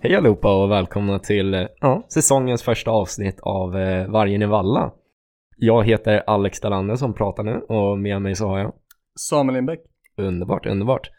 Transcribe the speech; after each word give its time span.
Hej 0.00 0.16
allihopa 0.16 0.62
och 0.62 0.70
välkomna 0.70 1.18
till 1.18 1.54
eh, 1.54 1.66
ja, 1.80 2.06
säsongens 2.08 2.62
första 2.62 2.90
avsnitt 2.90 3.40
av 3.40 3.76
eh, 3.76 4.10
Vargen 4.10 4.42
i 4.42 4.46
Valla. 4.46 4.92
Jag 5.56 5.84
heter 5.86 6.22
Alex 6.26 6.60
Dalander 6.60 6.96
som 6.96 7.14
pratar 7.14 7.42
nu 7.42 7.54
och 7.68 7.98
med 7.98 8.22
mig 8.22 8.34
så 8.34 8.48
har 8.48 8.58
jag 8.58 8.72
Samuel 9.14 9.54
Lindbäck. 9.54 9.80
Underbart, 10.16 10.66
underbart. 10.66 11.10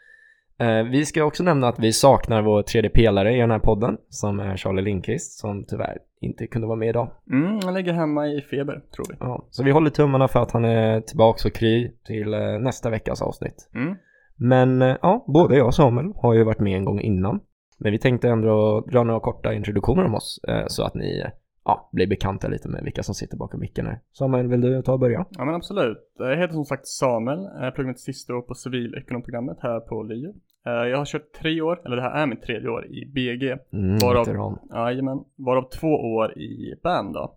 Eh, 0.60 0.82
vi 0.82 1.04
ska 1.04 1.24
också 1.24 1.42
nämna 1.42 1.68
att 1.68 1.78
vi 1.78 1.92
saknar 1.92 2.42
vår 2.42 2.62
tredje 2.62 2.90
pelare 2.90 3.36
i 3.36 3.40
den 3.40 3.50
här 3.50 3.58
podden 3.58 3.96
som 4.08 4.40
är 4.40 4.56
Charlie 4.56 4.82
Lindqvist 4.82 5.38
som 5.38 5.64
tyvärr 5.64 5.98
inte 6.20 6.46
kunde 6.46 6.66
vara 6.66 6.78
med 6.78 6.88
idag. 6.88 7.10
Mm, 7.32 7.60
han 7.64 7.74
ligger 7.74 7.92
hemma 7.92 8.26
i 8.26 8.40
feber, 8.40 8.82
tror 8.94 9.06
vi. 9.08 9.14
Ja, 9.20 9.46
så 9.50 9.64
vi 9.64 9.70
håller 9.70 9.90
tummarna 9.90 10.28
för 10.28 10.40
att 10.40 10.52
han 10.52 10.64
är 10.64 11.00
tillbaka 11.00 11.48
och 11.48 11.54
kry 11.54 11.92
till 12.06 12.34
eh, 12.34 12.58
nästa 12.60 12.90
veckas 12.90 13.22
avsnitt. 13.22 13.70
Mm. 13.74 13.96
Men 14.36 14.82
eh, 14.82 14.96
ja, 15.02 15.24
både 15.26 15.56
jag 15.56 15.66
och 15.66 15.74
Samuel 15.74 16.12
har 16.16 16.34
ju 16.34 16.44
varit 16.44 16.60
med 16.60 16.76
en 16.76 16.84
gång 16.84 17.00
innan. 17.00 17.40
Men 17.80 17.92
vi 17.92 17.98
tänkte 17.98 18.28
ändå 18.28 18.80
dra 18.80 19.02
några 19.04 19.20
korta 19.20 19.54
introduktioner 19.54 20.04
om 20.04 20.14
oss 20.14 20.40
eh, 20.48 20.64
så 20.66 20.82
att 20.84 20.94
ni 20.94 21.24
ja, 21.64 21.90
blir 21.92 22.06
bekanta 22.06 22.48
lite 22.48 22.68
med 22.68 22.84
vilka 22.84 23.02
som 23.02 23.14
sitter 23.14 23.36
bakom 23.36 23.60
micken 23.60 23.86
här. 23.86 24.00
Samuel, 24.12 24.48
vill 24.48 24.60
du 24.60 24.82
ta 24.82 24.92
och 24.92 25.00
börja? 25.00 25.26
Ja 25.30 25.44
men 25.44 25.54
absolut. 25.54 25.98
Jag 26.18 26.36
heter 26.36 26.54
som 26.54 26.64
sagt 26.64 26.86
Samuel. 26.86 27.48
Jag 27.60 27.74
pluggar 27.74 27.88
mitt 27.88 28.00
sista 28.00 28.34
år 28.34 28.42
på 28.42 28.54
civilekonomprogrammet 28.54 29.58
här 29.60 29.80
på 29.80 30.02
LiU. 30.02 30.28
Eh, 30.66 30.72
Jag 30.72 30.98
har 30.98 31.04
kört 31.04 31.32
tre 31.40 31.60
år, 31.60 31.82
eller 31.84 31.96
det 31.96 32.02
här 32.02 32.22
är 32.22 32.26
mitt 32.26 32.42
tredje 32.42 32.68
år 32.68 32.86
i 32.86 33.06
BG. 33.14 33.56
Mm, 33.72 33.98
Varav-. 33.98 34.58
Jajamän. 34.74 35.18
Varav 35.36 35.68
två 35.68 35.88
år 35.88 36.38
i 36.38 36.74
BAM 36.82 37.12
då. 37.12 37.36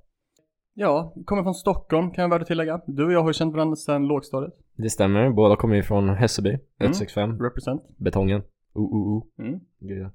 Ja, 0.76 1.14
kommer 1.26 1.44
från 1.44 1.54
Stockholm 1.54 2.12
kan 2.12 2.32
jag 2.32 2.42
att 2.42 2.48
tillägga. 2.48 2.82
Du 2.88 3.06
och 3.06 3.12
jag 3.14 3.20
har 3.22 3.30
ju 3.30 3.34
känt 3.34 3.54
varandra 3.54 3.76
sedan 3.76 4.08
lågstadiet. 4.08 4.54
Det 4.78 4.90
stämmer, 4.90 5.30
båda 5.30 5.56
kommer 5.56 5.76
ju 5.76 5.84
från 5.84 6.10
Hässelby, 6.10 6.58
165, 6.80 7.40
Represent. 7.42 7.82
betongen. 7.98 8.42
Uh, 8.78 8.84
uh, 8.84 9.18
uh. 9.18 9.48
Mm. 9.48 9.60
Gud. 9.80 10.08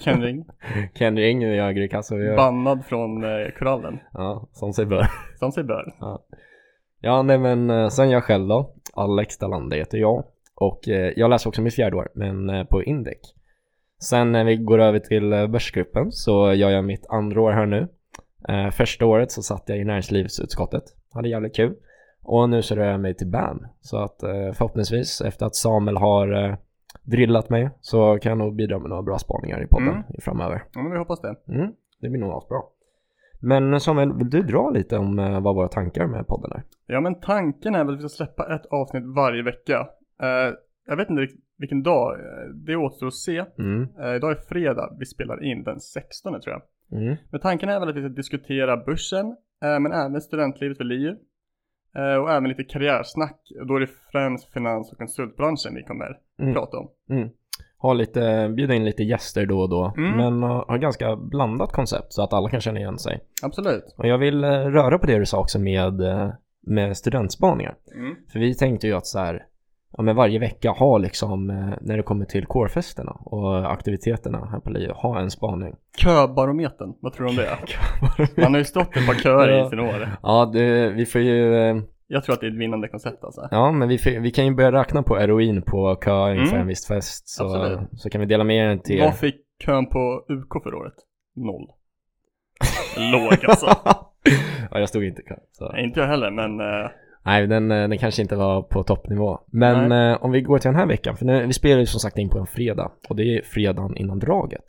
Ken, 0.00 0.22
Ring. 0.22 0.44
Ken 0.94 1.16
Ring 1.16 1.44
i 1.44 1.58
Örgryte 1.60 2.02
vi 2.10 2.24
gör. 2.24 2.36
Bannad 2.36 2.84
från 2.84 3.24
eh, 3.24 3.50
korallen. 3.58 3.98
Ja, 4.12 4.48
som 4.52 4.72
sig 4.72 4.86
bör. 4.86 5.06
Som 5.38 5.52
sig 5.52 5.64
bör. 5.64 5.94
Ja, 7.00 7.22
nej 7.22 7.38
men 7.38 7.70
eh, 7.70 7.88
sen 7.88 8.10
jag 8.10 8.24
själv 8.24 8.48
då. 8.48 8.74
Alex 8.94 9.38
Dalander 9.38 9.76
heter 9.76 9.98
jag. 9.98 10.24
Och 10.54 10.88
eh, 10.88 11.12
jag 11.16 11.30
läser 11.30 11.48
också 11.48 11.62
mitt 11.62 11.74
fjärde 11.74 11.96
år, 11.96 12.08
men 12.14 12.50
eh, 12.50 12.64
på 12.64 12.82
Indec. 12.82 13.34
Sen 14.02 14.32
när 14.32 14.44
vi 14.44 14.56
går 14.56 14.78
över 14.78 14.98
till 14.98 15.32
eh, 15.32 15.46
Börsgruppen 15.46 16.12
så 16.12 16.52
gör 16.52 16.70
jag 16.70 16.84
mitt 16.84 17.06
andra 17.06 17.40
år 17.40 17.52
här 17.52 17.66
nu. 17.66 17.88
Eh, 18.48 18.70
första 18.70 19.06
året 19.06 19.32
så 19.32 19.42
satt 19.42 19.64
jag 19.66 19.78
i 19.78 19.84
näringslivsutskottet. 19.84 20.84
Hade 21.12 21.28
jävligt 21.28 21.56
kul. 21.56 21.74
Och 22.22 22.48
nu 22.48 22.62
så 22.62 22.74
rör 22.74 22.90
jag 22.90 23.00
mig 23.00 23.14
till 23.14 23.26
BAM. 23.26 23.66
Så 23.80 23.96
att 23.96 24.16
förhoppningsvis 24.54 25.20
efter 25.20 25.46
att 25.46 25.54
Samuel 25.54 25.96
har 25.96 26.58
drillat 27.02 27.50
mig 27.50 27.70
så 27.80 28.18
kan 28.22 28.30
jag 28.30 28.38
nog 28.38 28.56
bidra 28.56 28.78
med 28.78 28.88
några 28.88 29.02
bra 29.02 29.18
spaningar 29.18 29.62
i 29.62 29.66
podden 29.66 29.88
Mm. 29.88 30.02
framöver. 30.22 30.62
Ja 30.72 30.82
men 30.82 30.92
vi 30.92 30.98
hoppas 30.98 31.20
det. 31.20 31.34
Mm, 31.48 31.72
det 32.00 32.08
blir 32.08 32.20
nog 32.20 32.48
bra. 32.48 32.70
Men 33.42 33.80
Samuel, 33.80 34.12
vill 34.12 34.30
du 34.30 34.42
dra 34.42 34.70
lite 34.70 34.98
om 34.98 35.18
eh, 35.18 35.40
vad 35.40 35.54
våra 35.54 35.68
tankar 35.68 36.06
med 36.06 36.26
podden 36.26 36.52
är? 36.52 36.62
Ja 36.86 37.00
men 37.00 37.20
tanken 37.20 37.74
är 37.74 37.84
väl 37.84 37.94
att 37.94 38.04
vi 38.04 38.08
ska 38.08 38.24
släppa 38.24 38.54
ett 38.54 38.66
avsnitt 38.66 39.04
varje 39.16 39.42
vecka. 39.42 39.88
Eh, 40.22 40.54
jag 40.86 40.96
vet 40.96 41.10
inte 41.10 41.26
vilken 41.58 41.82
dag, 41.82 42.12
eh, 42.20 42.48
det 42.66 42.76
återstår 42.76 43.06
att 43.06 43.14
se. 43.14 43.44
Mm, 43.58 43.82
idag 44.16 44.30
är 44.30 44.34
fredag, 44.48 44.96
vi 44.98 45.06
spelar 45.06 45.44
in 45.44 45.62
den 45.64 45.80
16 45.80 46.40
tror 46.40 46.54
jag. 46.54 46.62
mm, 47.02 47.16
Men 47.30 47.40
tanken 47.40 47.68
är 47.68 47.80
väl 47.80 47.88
att 47.88 47.96
vi 47.96 48.00
ska 48.00 48.08
diskutera 48.08 48.76
börsen, 48.76 49.36
men 49.60 49.92
även 49.92 50.20
studentlivet 50.20 50.80
vid 50.80 50.86
LiU. 50.86 51.16
Eh, 51.96 52.14
och 52.22 52.30
även 52.30 52.48
lite 52.48 52.64
karriärsnack. 52.64 53.36
Då 53.68 53.76
är 53.76 53.80
det 53.80 53.88
främst 54.12 54.52
finans 54.52 54.92
och 54.92 54.98
konsultbranschen 54.98 55.74
vi 55.74 55.82
kommer 55.82 56.18
Mm. 56.40 56.54
prata 56.54 56.76
om. 56.78 56.88
mm. 57.10 57.28
Ha 57.78 57.92
lite, 57.92 58.48
bjuda 58.56 58.74
in 58.74 58.84
lite 58.84 59.02
gäster 59.02 59.46
då 59.46 59.60
och 59.60 59.68
då, 59.68 59.94
Mm. 59.96 60.16
men 60.16 60.50
uh, 60.50 60.64
har 60.68 60.78
ganska 60.78 61.16
blandat 61.16 61.72
koncept 61.72 62.12
så 62.12 62.22
att 62.22 62.32
alla 62.32 62.48
kan 62.48 62.60
känna 62.60 62.78
igen 62.80 62.98
sig. 62.98 63.20
Absolut. 63.42 63.94
Och 63.98 64.06
jag 64.08 64.18
vill 64.18 64.44
eh, 64.44 64.50
röra 64.50 64.98
på 64.98 65.06
det 65.06 65.18
du 65.18 65.26
sa 65.26 65.40
också 65.40 65.58
med, 65.58 66.00
eh, 66.00 66.30
med 66.66 66.96
studentspaningar. 66.96 67.74
Mm. 67.94 68.14
För 68.32 68.38
vi 68.38 68.54
tänkte 68.54 68.86
ju 68.86 68.94
att 68.94 69.06
så 69.06 69.18
här, 69.18 69.46
ja 69.96 70.02
men 70.02 70.16
varje 70.16 70.38
vecka 70.38 70.70
ha 70.70 70.98
liksom, 70.98 71.50
eh, 71.50 71.56
när 71.80 71.96
det 71.96 72.02
kommer 72.02 72.24
till 72.24 72.46
kårfesterna 72.46 73.12
och 73.12 73.72
aktiviteterna 73.72 74.48
här 74.52 74.60
på 74.60 74.70
LiU, 74.70 74.92
ha 74.92 75.20
en 75.20 75.30
spaning. 75.30 75.74
Köbarometern, 75.98 76.94
vad 77.00 77.12
tror 77.12 77.26
du 77.26 77.30
om 77.30 77.36
det? 77.36 77.58
Man 78.42 78.52
har 78.52 78.58
ju 78.58 78.64
stått 78.64 78.96
ett 78.96 79.06
par 79.06 79.14
köer 79.14 79.48
Ja. 79.48 79.66
i 79.66 79.68
sin 79.70 79.80
år. 79.80 80.08
Ja, 80.22 80.50
det, 80.52 80.90
vi 80.90 81.06
får 81.06 81.20
ju, 81.20 81.54
eh, 81.56 81.76
Jag 82.06 82.24
tror 82.24 82.34
att 82.34 82.40
det 82.40 82.46
är 82.46 82.50
ett 82.50 82.58
vinnande 82.58 82.88
koncept 82.88 83.24
alltså. 83.24 83.48
ja 83.50 83.72
men 83.72 83.88
vi, 83.88 84.18
vi 84.20 84.30
kan 84.30 84.46
ju 84.46 84.54
börja 84.54 84.72
räkna 84.72 85.02
på 85.02 85.16
heroin 85.16 85.62
på 85.62 85.94
kö 85.96 86.32
inför 86.34 86.48
Mm. 86.48 86.60
en 86.60 86.66
viss 86.66 86.86
fest. 86.86 87.28
Så, 87.28 87.44
Absolut. 87.44 87.80
så 87.92 88.10
kan 88.10 88.20
vi 88.20 88.26
dela 88.26 88.44
med 88.44 88.72
er 88.72 88.76
till. 88.76 89.00
Vad 89.00 89.16
fick 89.18 89.36
kön 89.64 89.86
på 89.86 90.24
UK 90.28 90.62
för 90.62 90.74
året? 90.74 90.94
Noll. 91.36 91.66
Låg 93.12 93.44
alltså. 93.48 93.66
ja, 94.70 94.78
jag 94.78 94.88
stod 94.88 95.04
inte 95.04 95.22
i 95.22 95.24
kö. 95.24 95.34
Så. 95.52 95.72
Nej, 95.72 95.84
inte 95.84 96.00
jag 96.00 96.06
heller, 96.06 96.30
men 96.30 96.60
eh, 96.60 96.90
Nej, 97.22 97.46
den, 97.46 97.70
eh, 97.70 97.88
den 97.88 97.98
kanske 97.98 98.22
inte 98.22 98.36
var 98.36 98.62
på 98.62 98.82
toppnivå. 98.82 99.38
Men 99.46 99.92
eh, 99.92 100.24
om 100.24 100.30
vi 100.30 100.40
går 100.40 100.58
till 100.58 100.68
den 100.68 100.80
här 100.80 100.86
veckan, 100.86 101.16
för 101.16 101.24
nu, 101.24 101.46
vi 101.46 101.52
spelar 101.52 101.80
ju 101.80 101.86
som 101.86 102.00
sagt 102.00 102.18
in 102.18 102.28
på 102.28 102.38
en 102.38 102.46
fredag 102.46 102.90
och 103.08 103.16
det 103.16 103.22
är 103.22 103.42
fredagen 103.42 103.96
innan 103.96 104.18
draget. 104.18 104.64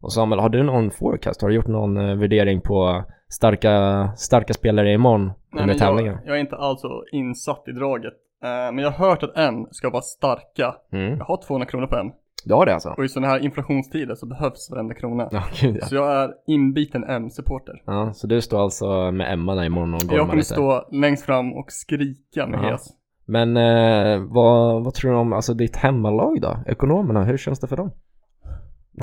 Och 0.00 0.12
Samuel, 0.12 0.40
har 0.40 0.48
du 0.48 0.62
någon 0.62 0.90
forecast? 0.90 1.42
Har 1.42 1.48
du 1.48 1.54
gjort 1.54 1.66
någon 1.66 1.96
eh, 1.96 2.16
värdering 2.16 2.60
på 2.60 3.04
starka, 3.28 3.72
starka 4.16 4.52
spelare 4.52 4.92
imorgon 4.92 5.32
nej, 5.52 5.62
under 5.62 5.74
tävlingen? 5.74 6.12
jag, 6.12 6.26
jag 6.26 6.36
är 6.36 6.40
inte 6.40 6.56
alls 6.56 6.80
så 6.80 7.04
insatt 7.12 7.64
i 7.68 7.72
draget. 7.72 8.14
Eh, 8.44 8.48
men 8.48 8.78
jag 8.78 8.90
har 8.90 9.08
hört 9.08 9.22
att 9.22 9.36
M 9.36 9.66
ska 9.70 9.90
vara 9.90 10.02
starka. 10.02 10.74
Mm. 10.92 11.18
Jag 11.18 11.24
har 11.24 11.42
200 11.46 11.66
kronor 11.66 11.86
på 11.86 11.96
M. 11.96 12.10
Du 12.44 12.54
har 12.54 12.66
det 12.66 12.74
alltså? 12.74 12.94
Och 12.98 13.04
i 13.04 13.08
sådana 13.08 13.28
här 13.32 13.38
inflationstider 13.44 14.14
så 14.14 14.26
behövs 14.26 14.70
varenda 14.70 14.94
krona. 14.94 15.28
Ja, 15.32 15.42
gud 15.60 15.76
ja. 15.80 15.86
Så 15.86 15.94
jag 15.94 16.12
är 16.22 16.30
inbiten 16.46 17.04
M-supporter. 17.04 17.82
ja. 17.86 18.12
Så 18.12 18.26
du 18.26 18.40
står 18.40 18.62
alltså 18.62 19.10
med 19.10 19.32
Emma 19.32 19.54
där 19.54 19.64
imorgon 19.64 19.94
och 19.94 20.00
Jag 20.02 20.08
gormar 20.08 20.24
kommer 20.24 20.36
lite? 20.36 20.54
stå 20.54 20.88
längst 20.92 21.26
fram 21.26 21.52
och 21.52 21.72
skrika 21.72 22.46
med 22.46 22.60
hes. 22.60 22.82
Men 23.26 23.56
eh, 23.56 24.20
vad, 24.28 24.84
vad 24.84 24.94
tror 24.94 25.10
du 25.12 25.16
om 25.16 25.32
alltså, 25.32 25.54
ditt 25.54 25.76
hemmalag 25.76 26.40
då? 26.40 26.58
Ekonomerna, 26.66 27.24
hur 27.24 27.36
känns 27.36 27.60
det 27.60 27.66
för 27.66 27.76
dem? 27.76 27.90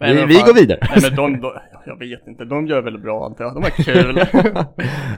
Nej, 0.00 0.14
vi 0.14 0.26
vi 0.26 0.34
går 0.34 0.54
vidare. 0.54 0.78
Nej 0.90 0.98
men 1.02 1.16
de, 1.16 1.40
de, 1.40 1.52
jag 1.86 1.98
vet 1.98 2.26
inte, 2.26 2.44
de 2.44 2.66
gör 2.66 2.82
väl 2.82 2.98
bra 2.98 3.26
antar 3.26 3.44
jag. 3.44 3.54
De 3.54 3.62
är 3.64 3.70
kul. 3.70 4.16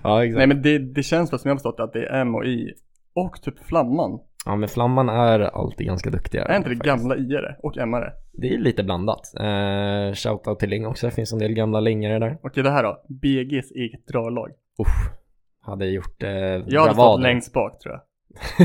ja, 0.02 0.24
exakt. 0.24 0.38
Nej 0.38 0.46
men 0.46 0.62
det, 0.62 0.78
det 0.78 1.02
känns 1.02 1.32
väl 1.32 1.38
som 1.38 1.48
jag 1.48 1.54
har 1.54 1.58
förstått 1.58 1.80
att 1.80 1.92
det 1.92 2.06
är 2.06 2.20
M 2.20 2.34
och 2.34 2.44
I 2.44 2.72
och 3.14 3.42
typ 3.42 3.58
Flamman. 3.66 4.18
Ja, 4.44 4.56
men 4.56 4.68
Flamman 4.68 5.08
är 5.08 5.40
alltid 5.40 5.86
ganska 5.86 6.10
duktiga. 6.10 6.44
Är 6.44 6.56
inte 6.56 6.68
det 6.68 6.76
faktiskt. 6.76 6.84
gamla 7.02 7.16
Iare 7.16 7.56
och 7.62 7.88
Mare? 7.88 8.12
Det 8.32 8.54
är 8.54 8.58
lite 8.58 8.82
blandat. 8.84 9.20
Eh, 9.40 10.14
shoutout 10.14 10.58
till 10.58 10.68
Ling 10.70 10.86
också, 10.86 11.06
det 11.06 11.12
finns 11.12 11.32
en 11.32 11.38
del 11.38 11.52
gamla 11.54 11.80
lingare 11.80 12.18
där. 12.18 12.38
Okej 12.42 12.62
det 12.62 12.70
här 12.70 12.82
då, 12.82 13.02
BGs 13.08 13.70
eget 13.70 14.06
draglag. 14.06 14.50
Uff, 14.78 15.12
hade 15.60 15.86
gjort 15.86 16.22
eh, 16.22 16.30
Jag 16.66 16.80
hade 16.80 16.94
stått 16.94 17.20
längst 17.20 17.52
bak 17.52 17.78
tror 17.78 17.94
jag. 17.94 18.02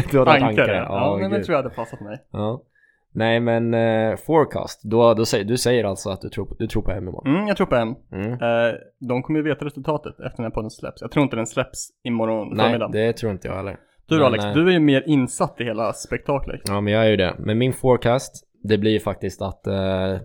du 0.11 0.19
hade 0.19 0.31
Ankare. 0.31 0.47
ankare. 0.49 0.75
Ja, 0.75 0.85
Ja, 0.89 1.17
men 1.21 1.31
det 1.31 1.43
tror 1.43 1.55
jag 1.57 1.63
hade 1.63 1.75
passat 1.75 1.99
mig. 2.01 2.17
ja. 2.31 2.63
Nej 3.11 3.39
men 3.39 3.73
eh, 3.73 4.15
forecast, 4.15 4.81
då, 4.83 5.13
då 5.13 5.25
säger, 5.25 5.45
du 5.45 5.57
säger 5.57 5.83
alltså 5.83 6.09
att 6.09 6.21
du 6.21 6.29
tror, 6.29 6.55
du 6.59 6.67
tror 6.67 6.81
på 6.81 6.91
M 6.91 7.07
imorgon? 7.07 7.35
Mm, 7.35 7.47
jag 7.47 7.57
tror 7.57 7.67
på 7.67 7.75
M. 7.75 7.95
Mm. 8.11 8.31
Eh, 8.33 8.73
de 8.99 9.23
kommer 9.23 9.39
ju 9.39 9.43
veta 9.45 9.65
resultatet 9.65 10.13
efter 10.19 10.35
den 10.37 10.43
här 10.45 10.49
podden 10.51 10.69
släpps. 10.69 11.01
Jag 11.01 11.11
tror 11.11 11.23
inte 11.23 11.35
den 11.35 11.47
släpps 11.47 11.89
imorgon 12.03 12.49
Nej, 12.53 12.65
förmiddag. 12.65 12.87
det 12.91 13.13
tror 13.13 13.31
inte 13.31 13.47
jag 13.47 13.55
heller. 13.55 13.77
Du 14.09 14.15
men, 14.17 14.25
Alex, 14.25 14.45
eh, 14.45 14.53
du 14.53 14.67
är 14.67 14.71
ju 14.71 14.79
mer 14.79 15.03
insatt 15.07 15.61
i 15.61 15.63
hela 15.63 15.93
spektaklet. 15.93 16.61
Ja 16.67 16.81
men 16.81 16.93
jag 16.93 17.05
är 17.05 17.09
ju 17.09 17.15
det. 17.17 17.35
Men 17.39 17.57
min 17.57 17.73
forecast, 17.73 18.47
det 18.63 18.77
blir 18.77 18.91
ju 18.91 18.99
faktiskt 18.99 19.41
att 19.41 19.67
eh, 19.67 20.17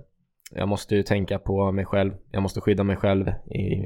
jag 0.56 0.68
måste 0.68 0.96
ju 0.96 1.02
tänka 1.02 1.38
på 1.38 1.72
mig 1.72 1.84
själv. 1.84 2.12
Jag 2.30 2.42
måste 2.42 2.60
skydda 2.60 2.84
mig 2.84 2.96
själv 2.96 3.26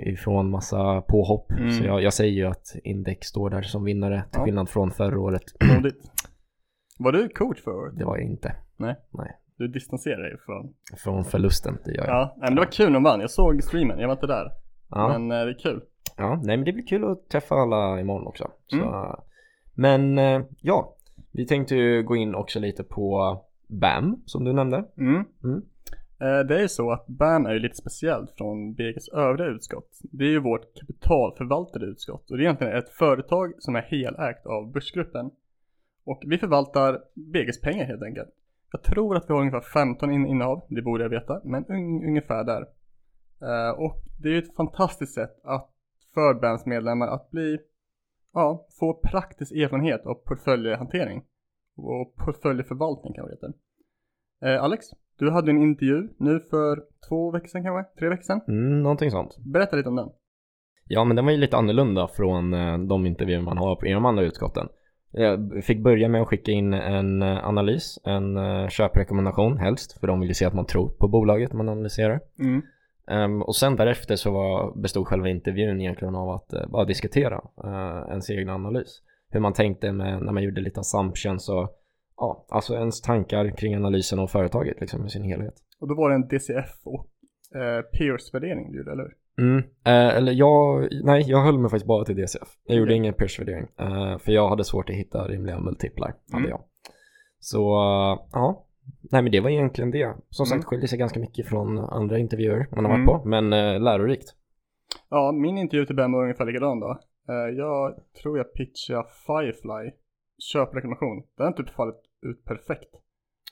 ifrån 0.06 0.50
massa 0.50 1.00
påhopp. 1.00 1.50
Mm. 1.52 1.70
Så 1.70 1.84
jag, 1.84 2.02
jag 2.02 2.12
säger 2.14 2.32
ju 2.32 2.44
att 2.46 2.66
Index 2.84 3.26
står 3.28 3.50
där 3.50 3.62
som 3.62 3.84
vinnare 3.84 4.22
till 4.30 4.38
Ja. 4.40 4.44
skillnad 4.44 4.68
från 4.68 4.90
förra 4.90 5.20
året. 5.20 5.42
Modigt. 5.76 5.96
Var 6.98 7.12
du 7.12 7.28
coach 7.28 7.62
för 7.62 7.70
året? 7.70 7.98
Det 7.98 8.04
var 8.04 8.16
jag 8.16 8.26
inte. 8.26 8.54
Du 9.58 9.68
distanserar 9.68 10.22
dig 10.22 10.36
från... 10.46 10.74
Från 10.98 11.24
förlusten, 11.24 11.78
det 11.84 11.92
gör 11.94 12.04
jag. 12.06 12.14
Ja, 12.14 12.34
nej, 12.36 12.44
men 12.50 12.54
det 12.54 12.60
var 12.60 12.72
kul 12.72 12.92
de 12.92 13.02
vann. 13.02 13.20
Jag 13.20 13.30
såg 13.30 13.62
streamen, 13.62 13.98
jag 13.98 14.08
var 14.08 14.14
inte 14.14 14.26
där. 14.26 14.50
Ja. 14.90 15.08
Men 15.18 15.30
eh, 15.40 15.44
det 15.44 15.50
är 15.50 15.58
kul. 15.58 15.80
ja, 16.16 16.40
nej 16.44 16.56
men 16.56 16.64
det 16.64 16.72
blir 16.72 16.86
kul 16.86 17.04
att 17.04 17.28
träffa 17.28 17.54
alla 17.54 18.00
imorgon 18.00 18.26
också. 18.26 18.50
Så, 18.66 18.76
Mm. 18.76 18.88
Men 19.78 20.18
eh, 20.18 20.40
ja, 20.60 20.96
vi 21.32 21.46
tänkte 21.46 21.76
ju 21.76 22.02
gå 22.02 22.16
in 22.16 22.34
också 22.34 22.58
lite 22.60 22.84
på 22.84 23.38
BAM 23.66 24.22
som 24.26 24.44
du 24.44 24.52
nämnde. 24.52 24.84
Mm. 24.98 25.24
Mm. 25.44 25.62
Eh, 26.20 26.46
Det 26.46 26.56
är 26.56 26.60
ju 26.60 26.68
så 26.68 26.90
att 26.92 27.06
BAM 27.06 27.46
är 27.46 27.52
ju 27.52 27.58
lite 27.58 27.76
speciellt 27.76 28.30
från 28.36 28.74
BGs 28.74 29.08
övriga 29.08 29.48
utskott. 29.48 29.98
Det 30.02 30.24
är 30.24 30.28
ju 30.28 30.40
vårt 30.40 30.74
kapitalförvaltade 30.80 31.86
utskott 31.86 32.30
och 32.30 32.36
det 32.36 32.42
är 32.42 32.44
egentligen 32.44 32.76
ett 32.76 32.88
företag 32.88 33.52
som 33.58 33.76
är 33.76 33.82
helägt 33.82 34.46
av 34.46 34.72
Börsgruppen. 34.72 35.30
Och 36.04 36.22
vi 36.26 36.38
förvaltar 36.38 37.00
BGs 37.14 37.60
pengar 37.60 37.84
helt 37.84 38.02
enkelt. 38.02 38.28
Jag 38.72 38.82
tror 38.82 39.16
att 39.16 39.24
vi 39.28 39.32
har 39.32 39.40
ungefär 39.40 39.60
15 39.60 40.10
in 40.10 40.26
innehav, 40.26 40.66
det 40.68 40.82
borde 40.82 41.04
jag 41.04 41.10
veta, 41.10 41.40
men 41.44 41.64
un 41.68 42.04
ungefär 42.04 42.44
där. 42.44 42.66
Eh, 43.42 43.70
och 43.70 43.96
det 44.22 44.28
är 44.28 44.32
ju 44.32 44.38
ett 44.38 44.56
fantastiskt 44.56 45.14
sätt 45.14 45.40
att 45.44 45.70
för 46.14 46.34
BAMs 46.34 46.66
medlemmar 46.66 47.06
att 47.06 47.30
bli, 47.30 47.58
ja, 48.34 48.66
få 48.80 48.94
praktisk 48.94 49.52
erfarenhet 49.52 50.06
av 50.06 50.14
portföljhantering. 50.14 51.24
Och 51.76 52.14
portföljförvaltning 52.16 53.14
kan 53.14 53.26
det 53.26 53.32
heta. 53.32 53.46
Eh, 54.46 54.64
Alex, 54.64 54.86
Du 55.18 55.30
hade 55.30 55.50
en 55.50 55.62
intervju 55.62 56.08
nu 56.18 56.40
för 56.40 56.82
två 57.08 57.30
veckor 57.30 57.46
sedan 57.46 57.64
kanske? 57.64 57.98
Tre 57.98 58.08
veckor 58.08 58.22
sedan? 58.22 58.40
Mm, 58.48 58.82
någonting 58.82 59.10
sånt. 59.10 59.36
Berätta 59.38 59.76
lite 59.76 59.88
om 59.88 59.96
den. 59.96 60.08
Ja, 60.84 61.04
men 61.04 61.16
den 61.16 61.24
var 61.24 61.32
ju 61.32 61.38
lite 61.38 61.56
annorlunda 61.56 62.08
från 62.08 62.54
eh, 62.54 62.78
de 62.78 63.06
intervjuer 63.06 63.40
man 63.40 63.58
har 63.58 63.86
i 63.86 63.92
de 63.92 64.04
andra 64.04 64.24
utskotten. 64.24 64.68
Jag 65.10 65.64
fick 65.64 65.82
börja 65.82 66.08
med 66.08 66.22
att 66.22 66.28
skicka 66.28 66.52
in 66.52 66.74
en 66.74 67.22
eh, 67.22 67.48
analys, 67.48 67.98
en 68.04 68.36
eh, 68.36 68.68
köprekommendation 68.68 69.56
helst, 69.56 70.00
för 70.00 70.06
de 70.06 70.20
vill 70.20 70.28
ju 70.28 70.34
se 70.34 70.44
att 70.44 70.54
man 70.54 70.66
tror 70.66 70.88
på 70.88 71.08
bolaget 71.08 71.52
man 71.52 71.68
analyserar. 71.68 72.20
Mm. 72.38 72.62
Um, 73.10 73.42
och 73.42 73.56
sen 73.56 73.76
därefter 73.76 74.16
så 74.16 74.30
var, 74.30 74.80
bestod 74.82 75.06
själva 75.06 75.28
intervjun 75.28 75.80
egentligen 75.80 76.14
av 76.14 76.30
att 76.30 76.54
uh, 76.54 76.70
bara 76.70 76.84
diskutera 76.84 77.36
uh, 77.64 78.08
ens 78.10 78.30
egen 78.30 78.48
analys. 78.48 79.02
Hur 79.30 79.40
man 79.40 79.52
tänkte 79.52 79.92
med, 79.92 80.22
när 80.22 80.32
man 80.32 80.42
gjorde 80.42 80.60
lite 80.60 80.80
assumptions 80.80 81.48
och 81.48 81.68
ja, 82.16 82.46
alltså 82.48 82.74
ens 82.74 83.00
tankar 83.00 83.56
kring 83.56 83.74
analysen 83.74 84.18
av 84.18 84.26
företaget 84.26 84.80
liksom 84.80 85.06
i 85.06 85.10
sin 85.10 85.22
helhet. 85.24 85.54
Och 85.80 85.88
då 85.88 85.94
var 85.94 86.08
det 86.10 86.14
en 86.14 86.28
DCF 86.28 86.70
och 86.84 87.06
eh, 87.60 87.82
Peers-värdering 87.98 88.72
du 88.72 88.78
gjorde, 88.78 88.92
eller 88.92 89.02
hur? 89.02 89.14
Mm. 89.44 89.56
Uh, 89.58 90.16
eller 90.16 90.32
jag, 90.32 90.88
nej 91.04 91.24
jag 91.26 91.42
höll 91.42 91.58
mig 91.58 91.70
faktiskt 91.70 91.86
bara 91.86 92.04
till 92.04 92.16
DCF. 92.16 92.48
Jag 92.66 92.76
gjorde 92.76 92.88
Okej. 92.90 92.96
ingen 92.96 93.14
peers-värdering. 93.14 93.66
Uh, 93.80 94.18
för 94.18 94.32
jag 94.32 94.48
hade 94.48 94.64
svårt 94.64 94.90
att 94.90 94.96
hitta 94.96 95.28
rimliga 95.28 95.60
multiplar, 95.60 96.14
hade 96.32 96.44
Mm. 96.44 96.50
jag. 96.50 96.60
Så, 97.38 97.60
uh, 97.60 98.20
ja. 98.32 98.64
Nej 99.12 99.22
men 99.22 99.32
det 99.32 99.40
var 99.40 99.50
egentligen 99.50 99.90
det. 99.90 100.14
Som 100.30 100.44
Mm. 100.44 100.46
sagt 100.58 100.64
skiljer 100.64 100.86
sig 100.86 100.98
ganska 100.98 101.20
mycket 101.20 101.46
från 101.48 101.78
andra 101.78 102.18
intervjuer 102.18 102.66
man 102.76 102.84
har 102.84 102.94
Mm. 102.94 103.06
varit 103.06 103.22
på. 103.22 103.28
Men 103.28 103.52
uh, 103.52 103.80
lärorikt. 103.80 104.34
Ja, 105.10 105.32
min 105.32 105.58
intervju 105.58 105.86
till 105.86 105.96
Ben 105.96 106.12
var 106.12 106.22
ungefär 106.22 106.44
likadan 106.46 106.80
då. 106.80 106.98
Eh, 107.28 107.34
jag 107.56 107.94
tror 108.22 108.38
jag 108.38 108.52
pitchade 108.54 109.08
Firefly, 109.26 109.90
köprekommendation. 110.52 111.22
Den 111.36 111.46
har 111.46 111.52
typ 111.52 111.70
fallit 111.70 112.00
ut 112.26 112.44
perfekt. 112.44 112.94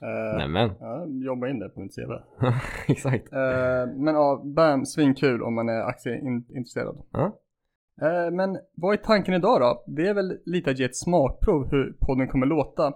Uh, 0.02 0.38
Nämen, 0.38 0.70
ja, 0.80 1.06
jobba 1.06 1.48
in 1.48 1.58
det 1.58 1.68
på 1.68 1.80
mitt 1.80 1.94
CV. 1.94 2.12
exakt. 2.88 3.32
Eh, 3.32 3.94
men 3.96 4.14
ja, 4.14 4.42
bam, 4.44 4.86
svinkul 4.86 5.42
om 5.42 5.54
man 5.54 5.68
är 5.68 5.80
aktieintresserad. 5.80 6.96
Eh, 8.02 8.30
men 8.32 8.58
vad 8.74 8.92
är 8.92 8.96
tanken 8.96 9.34
idag 9.34 9.60
då? 9.60 9.84
Det 9.86 10.08
är 10.08 10.14
väl 10.14 10.38
lite 10.44 10.70
att 10.70 10.78
ge 10.78 10.84
ett 10.84 10.96
smakprov 10.96 11.68
hur 11.70 11.96
podden 12.00 12.28
kommer 12.28 12.46
låta. 12.46 12.92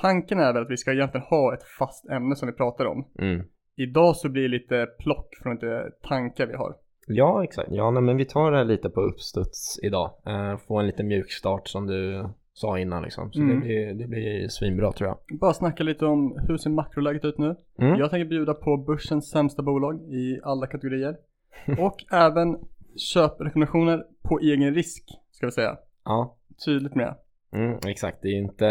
Tanken 0.00 0.38
är 0.40 0.52
väl 0.52 0.62
att 0.62 0.70
vi 0.70 0.76
ska 0.76 0.92
egentligen 0.92 1.26
ha 1.26 1.54
ett 1.54 1.62
fast 1.78 2.08
ämne 2.08 2.36
som 2.36 2.48
vi 2.48 2.54
pratar 2.54 2.84
om. 2.84 3.06
Mm. 3.18 3.46
Idag 3.76 4.16
så 4.16 4.28
blir 4.28 4.42
det 4.42 4.48
lite 4.48 4.86
plock 4.98 5.28
från 5.42 5.54
lite 5.54 5.90
tankar 6.08 6.46
vi 6.46 6.54
har. 6.54 6.74
Ja, 7.06 7.44
exakt. 7.44 7.68
Ja, 7.72 7.90
nej, 7.90 8.02
men 8.02 8.16
vi 8.16 8.24
tar 8.24 8.52
det 8.52 8.64
lite 8.64 8.90
på 8.90 9.00
uppstuds 9.00 9.78
idag. 9.82 10.10
Uh, 10.28 10.56
få 10.56 10.78
en 10.78 10.86
liten 10.86 11.06
mjuk 11.08 11.30
start 11.32 11.68
som 11.68 11.86
du 11.86 12.28
sa 12.52 12.78
innan 12.78 13.02
liksom. 13.02 13.32
Så 13.32 13.40
Mm. 13.40 13.54
det, 13.60 13.66
blir, 13.66 13.94
det 13.94 14.06
blir 14.06 14.48
svinbra 14.48 14.92
tror 14.92 15.08
jag. 15.08 15.38
Bara 15.40 15.52
snacka 15.52 15.82
lite 15.82 16.06
om 16.06 16.38
hur 16.48 16.56
ser 16.56 16.70
makroläget 16.70 17.24
ut 17.24 17.38
nu. 17.38 17.56
Mm. 17.78 17.98
Jag 17.98 18.10
tänker 18.10 18.28
bjuda 18.28 18.54
på 18.54 18.76
börsens 18.76 19.30
sämsta 19.30 19.62
bolag 19.62 20.00
i 20.00 20.40
alla 20.44 20.66
kategorier. 20.66 21.16
Och 21.78 22.04
även 22.12 22.56
köprekommendationer 22.96 24.04
på 24.22 24.38
egen 24.40 24.74
risk, 24.74 25.04
ska 25.30 25.46
vi 25.46 25.52
säga. 25.52 25.76
Ja, 26.04 26.36
Tydligt 26.64 26.94
med. 26.94 27.14
mm, 27.52 27.78
exakt. 27.86 28.18
Det 28.22 28.28
är 28.28 28.38
inte... 28.38 28.66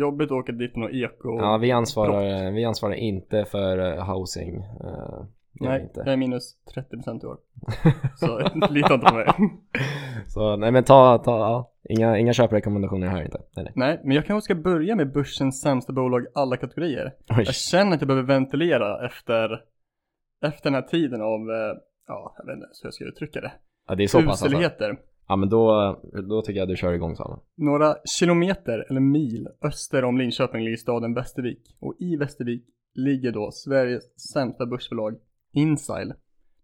Jobbigt 0.00 0.26
att 0.26 0.32
åka 0.32 0.52
dit 0.52 0.74
på 0.74 0.80
något 0.80 0.92
eko. 0.92 1.38
Ja, 1.38 1.56
vi 1.56 1.72
ansvarar, 1.72 2.50
vi 2.50 2.64
ansvarar 2.64 2.94
inte 2.94 3.44
för 3.44 3.78
eh, 3.78 4.14
housing. 4.14 4.62
vi 5.60 5.68
Nej, 5.68 5.82
inte. 5.82 6.00
jag 6.04 6.12
är 6.12 6.16
minus 6.16 6.56
30% 6.74 7.22
i 7.22 7.26
år. 7.26 7.38
Så 8.16 8.38
lita 8.70 8.94
inte 8.94 9.06
på 9.06 9.14
mig. 9.14 9.26
Så 10.26 10.56
nej 10.56 10.72
men 10.72 10.84
ta, 10.84 11.18
ta, 11.18 11.38
ja. 11.38 11.72
Inga, 11.88 12.18
inga 12.18 12.32
köprekommendationer 12.32 13.06
här 13.06 13.22
inte. 13.22 13.38
Nej, 13.56 13.64
nej. 13.64 13.72
Nej, 13.76 14.00
men 14.04 14.16
jag 14.16 14.26
kanske 14.26 14.44
ska 14.44 14.54
börja 14.54 14.96
med 14.96 15.12
börsens 15.12 15.60
sämsta 15.60 15.92
bolag 15.92 16.26
alla 16.34 16.56
kategorier. 16.56 17.14
Oj. 17.28 17.42
Jag 17.46 17.54
känner 17.54 17.94
att 17.94 18.00
jag 18.00 18.08
behöver 18.08 18.28
ventilera 18.28 19.06
efter, 19.06 19.60
efter 20.44 20.64
den 20.64 20.74
här 20.74 20.82
tiden 20.82 21.22
av, 21.22 21.40
eh, 21.50 21.76
ja, 22.06 22.34
jag 22.38 22.46
vet 22.46 22.54
inte 22.54 22.66
hur 22.82 22.86
jag 22.86 22.94
ska 22.94 23.04
uttrycka 23.04 23.40
det. 23.40 23.52
Ja, 23.88 23.94
det 23.94 24.02
är 24.02 24.08
så 24.08 24.22
pass 24.22 24.42
alltså. 24.42 24.96
Ja 25.28 25.36
men 25.36 25.48
då, 25.48 25.96
då 26.28 26.42
tycker 26.42 26.60
jag 26.60 26.68
du 26.68 26.76
kör 26.76 26.92
igång 26.92 27.16
Salen. 27.16 27.38
Några 27.56 27.94
kilometer 28.18 28.86
eller 28.90 29.00
mil 29.00 29.48
öster 29.62 30.04
om 30.04 30.18
Linköping 30.18 30.64
ligger 30.64 30.76
staden 30.76 31.14
Västervik. 31.14 31.76
Och 31.80 31.94
i 31.98 32.16
Västervik 32.16 32.64
ligger 32.94 33.32
då 33.32 33.50
Sveriges 33.50 34.32
sämsta 34.32 34.66
börsbolag 34.66 35.14
Insile. 35.52 36.14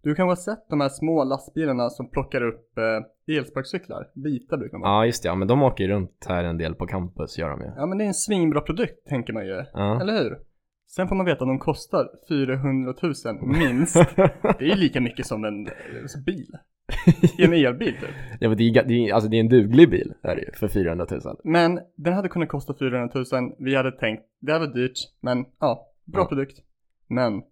Du 0.02 0.14
kan 0.14 0.28
ha 0.28 0.36
sett 0.36 0.68
de 0.68 0.80
här 0.80 0.88
små 0.88 1.24
lastbilarna 1.24 1.90
som 1.90 2.10
plockar 2.10 2.42
upp 2.42 2.78
eh, 2.78 3.36
elsparkcyklar. 3.36 4.08
Vita 4.14 4.56
brukar 4.56 4.78
vara. 4.78 4.90
Ja 4.90 5.06
just 5.06 5.22
det, 5.22 5.28
ja 5.28 5.34
men 5.34 5.48
de 5.48 5.62
åker 5.62 5.84
ju 5.84 5.90
runt 5.90 6.26
här 6.28 6.44
en 6.44 6.58
del 6.58 6.74
på 6.74 6.86
campus 6.86 7.38
gör 7.38 7.50
de 7.50 7.60
ju. 7.60 7.70
Ja 7.76 7.86
men 7.86 7.98
det 7.98 8.04
är 8.04 8.08
en 8.08 8.14
svinbra 8.14 8.60
produkt 8.60 9.06
tänker 9.08 9.32
man 9.32 9.46
ju. 9.46 9.64
Ja. 9.72 10.00
Eller 10.00 10.22
hur? 10.22 10.38
Sen 10.94 11.08
får 11.08 11.16
man 11.16 11.26
veta 11.26 11.44
att 11.44 11.48
de 11.48 11.58
kostar 11.58 12.08
400 12.28 12.94
000 13.02 13.12
minst. 13.46 13.94
Det 14.42 14.60
är 14.60 14.62
ju 14.62 14.74
lika 14.74 15.00
mycket 15.00 15.26
som 15.26 15.44
en 15.44 15.66
eh, 15.66 15.72
bil. 16.26 16.50
En 17.38 17.52
elbil 17.52 17.92
typ. 18.00 18.10
ja 18.40 18.48
men 18.48 18.58
det 18.58 18.64
är, 18.68 18.84
det 18.84 18.94
är, 19.08 19.14
alltså 19.14 19.30
det 19.30 19.36
är 19.36 19.40
en 19.40 19.48
duglig 19.48 19.90
bil 19.90 20.14
är 20.22 20.34
det 20.36 20.42
ju, 20.42 20.50
för 20.52 20.68
400 20.68 21.06
000. 21.10 21.20
Men 21.44 21.80
den 21.96 22.12
hade 22.12 22.28
kunnat 22.28 22.48
kosta 22.48 22.74
400 22.78 23.10
000. 23.32 23.52
Vi 23.58 23.74
hade 23.74 23.92
tänkt, 23.92 24.22
det 24.40 24.52
här 24.52 24.58
var 24.60 24.66
dyrt. 24.66 24.98
Men 25.20 25.44
ja, 25.60 25.92
bra 26.04 26.20
Ja. 26.22 26.26
produkt. 26.28 26.58
Men 27.08 27.42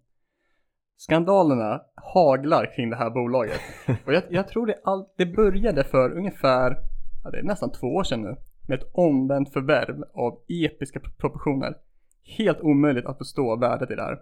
skandalerna 0.97 1.81
haglar 2.13 2.75
kring 2.75 2.89
det 2.89 2.95
här 2.95 3.09
bolaget. 3.09 3.59
Och 4.05 4.13
jag, 4.13 4.23
jag 4.29 4.47
tror 4.47 4.65
det, 4.65 4.75
all, 4.83 5.05
det 5.17 5.25
började 5.25 5.83
för 5.83 6.11
ungefär, 6.17 6.77
ja, 7.23 7.29
det 7.31 7.37
är 7.39 7.43
nästan 7.43 7.71
två 7.71 7.87
år 7.87 8.03
sedan 8.03 8.21
nu. 8.21 8.35
Med 8.67 8.79
ett 8.79 8.89
omvänt 8.93 9.53
förvärv 9.53 10.03
av 10.13 10.39
episka 10.65 10.99
pro- 10.99 11.11
proportioner. 11.17 11.73
Helt 12.23 12.61
omöjligt 12.61 13.05
att 13.05 13.17
förstå 13.17 13.55
värdet 13.55 13.91
i 13.91 13.95
det 13.95 14.03
här. 14.03 14.19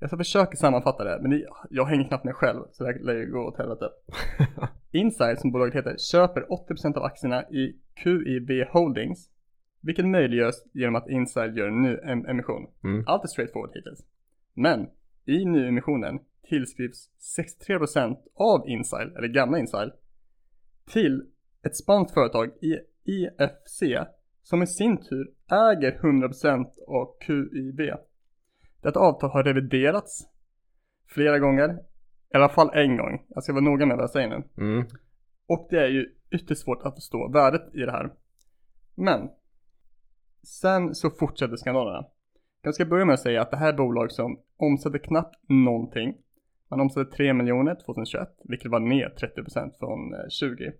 Jag 0.00 0.10
ska 0.10 0.16
försöka 0.16 0.56
sammanfatta 0.56 1.04
det, 1.04 1.18
men 1.22 1.44
jag 1.70 1.84
hänger 1.84 2.08
knappt 2.08 2.24
med 2.24 2.34
själv, 2.34 2.62
så 2.72 2.84
det 2.84 2.92
här 2.92 2.98
lär 2.98 3.14
ju 3.14 3.30
gå 3.32 3.40
åt 3.40 3.58
helvete. 3.58 3.88
Inside, 4.90 5.38
som 5.38 5.52
bolaget 5.52 5.74
heter, 5.74 5.96
köper 5.98 6.40
80% 6.40 6.96
av 6.96 7.04
aktierna 7.04 7.42
i 7.42 7.76
QIB 7.94 8.68
Holdings, 8.70 9.30
vilket 9.80 10.06
möjliggörs 10.06 10.54
genom 10.72 10.96
att 10.96 11.08
Inside 11.08 11.56
gör 11.56 11.68
en 11.68 11.82
ny 11.82 11.96
em- 11.96 12.30
emission. 12.30 12.66
Mm. 12.84 13.04
Allt 13.06 13.24
är 13.24 13.28
straightforward 13.28 13.70
hittills. 13.74 14.04
Men 14.54 14.86
i 15.24 15.44
nyemissionen 15.44 16.18
tillskrivs 16.48 17.10
63% 17.38 18.16
av 18.34 18.68
Inside, 18.68 19.16
eller 19.16 19.28
gamla 19.28 19.58
Inside, 19.58 19.92
till 20.86 21.26
ett 21.62 21.76
spanskt 21.76 22.14
företag, 22.14 22.50
i 22.60 22.78
IFC, 23.04 23.82
som 24.48 24.62
i 24.62 24.66
sin 24.66 24.96
tur 24.96 25.30
äger 25.50 25.98
100% 26.02 26.66
av 26.86 27.16
QIB. 27.20 27.80
Detta 28.82 29.00
avtal 29.00 29.30
har 29.30 29.42
reviderats 29.42 30.28
flera 31.06 31.38
gånger, 31.38 31.78
i 32.34 32.36
alla 32.36 32.48
fall 32.48 32.70
en 32.74 32.96
gång. 32.96 33.24
Jag 33.28 33.42
ska 33.42 33.52
vara 33.52 33.64
noga 33.64 33.86
med 33.86 33.96
vad 33.96 34.02
jag 34.02 34.10
säger 34.10 34.28
nu. 34.28 34.42
Mm. 34.64 34.86
Och 35.46 35.68
det 35.70 35.80
är 35.80 35.88
ju 35.88 36.14
ytterst 36.30 36.62
svårt 36.62 36.82
att 36.82 36.94
förstå 36.94 37.28
värdet 37.28 37.74
i 37.74 37.78
det 37.78 37.92
här. 37.92 38.12
Men 38.94 39.30
sen 40.42 40.94
så 40.94 41.10
fortsätter 41.10 41.56
skandalerna. 41.56 42.06
Jag 42.62 42.74
ska 42.74 42.84
börja 42.84 43.04
med 43.04 43.14
att 43.14 43.20
säga 43.20 43.42
att 43.42 43.50
det 43.50 43.56
här 43.56 43.72
är 43.72 43.76
bolag 43.76 44.12
som 44.12 44.40
omsätter 44.56 44.98
knappt 44.98 45.36
någonting. 45.48 46.14
Man 46.68 46.80
omsatte 46.80 47.16
3 47.16 47.32
miljoner 47.32 47.74
2021, 47.74 48.28
vilket 48.44 48.70
var 48.70 48.80
ner 48.80 49.08
30% 49.08 49.78
från 49.78 50.14
eh, 50.14 50.28
20. 50.28 50.72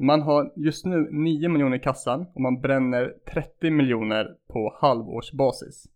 Man 0.00 0.22
har 0.22 0.52
just 0.56 0.86
nu 0.86 1.08
9 1.10 1.48
miljoner 1.48 1.76
i 1.76 1.80
kassan 1.80 2.26
och 2.34 2.40
man 2.40 2.60
bränner 2.60 3.14
30 3.32 3.70
miljoner 3.70 4.36
på 4.48 4.76
halvårsbasis. 4.80 5.86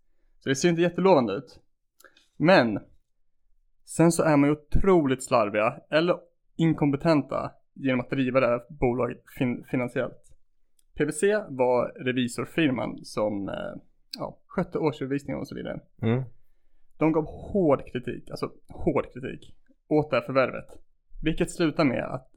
Så 0.41 0.49
det 0.49 0.55
ser 0.55 0.69
inte 0.69 0.83
jättelovande 0.83 1.33
ut. 1.33 1.61
Men 2.37 2.79
sen 3.85 4.13
så 4.13 4.23
är 4.23 4.37
man 4.37 4.49
ju 4.49 4.57
otroligt 4.57 5.23
slarviga 5.23 5.81
eller 5.91 6.17
inkompetenta 6.57 7.53
genom 7.75 8.01
att 8.01 8.11
driva 8.11 8.41
det 8.41 8.47
här 8.47 8.61
bolaget 8.69 9.23
fin- 9.39 9.65
finansiellt. 9.71 10.33
PWC 10.95 11.23
var 11.49 12.05
revisorfirman 12.05 13.05
som 13.05 13.49
eh, 13.49 13.55
ja, 14.19 14.39
skötte 14.47 14.79
årsredovisningen 14.79 15.41
och 15.41 15.49
så 15.49 15.55
vidare. 15.55 15.81
Mm. 16.03 16.23
De 16.99 17.13
gav 17.13 17.25
hård 17.25 17.93
kritik, 17.93 18.31
alltså 18.31 18.51
hård 18.69 19.13
kritik, 19.13 19.57
åt 19.89 20.11
det 20.11 20.17
här 20.17 20.27
förvärvet. 20.27 20.67
Vilket 21.23 21.51
slutar 21.51 21.85
med 21.85 22.05
att 22.05 22.32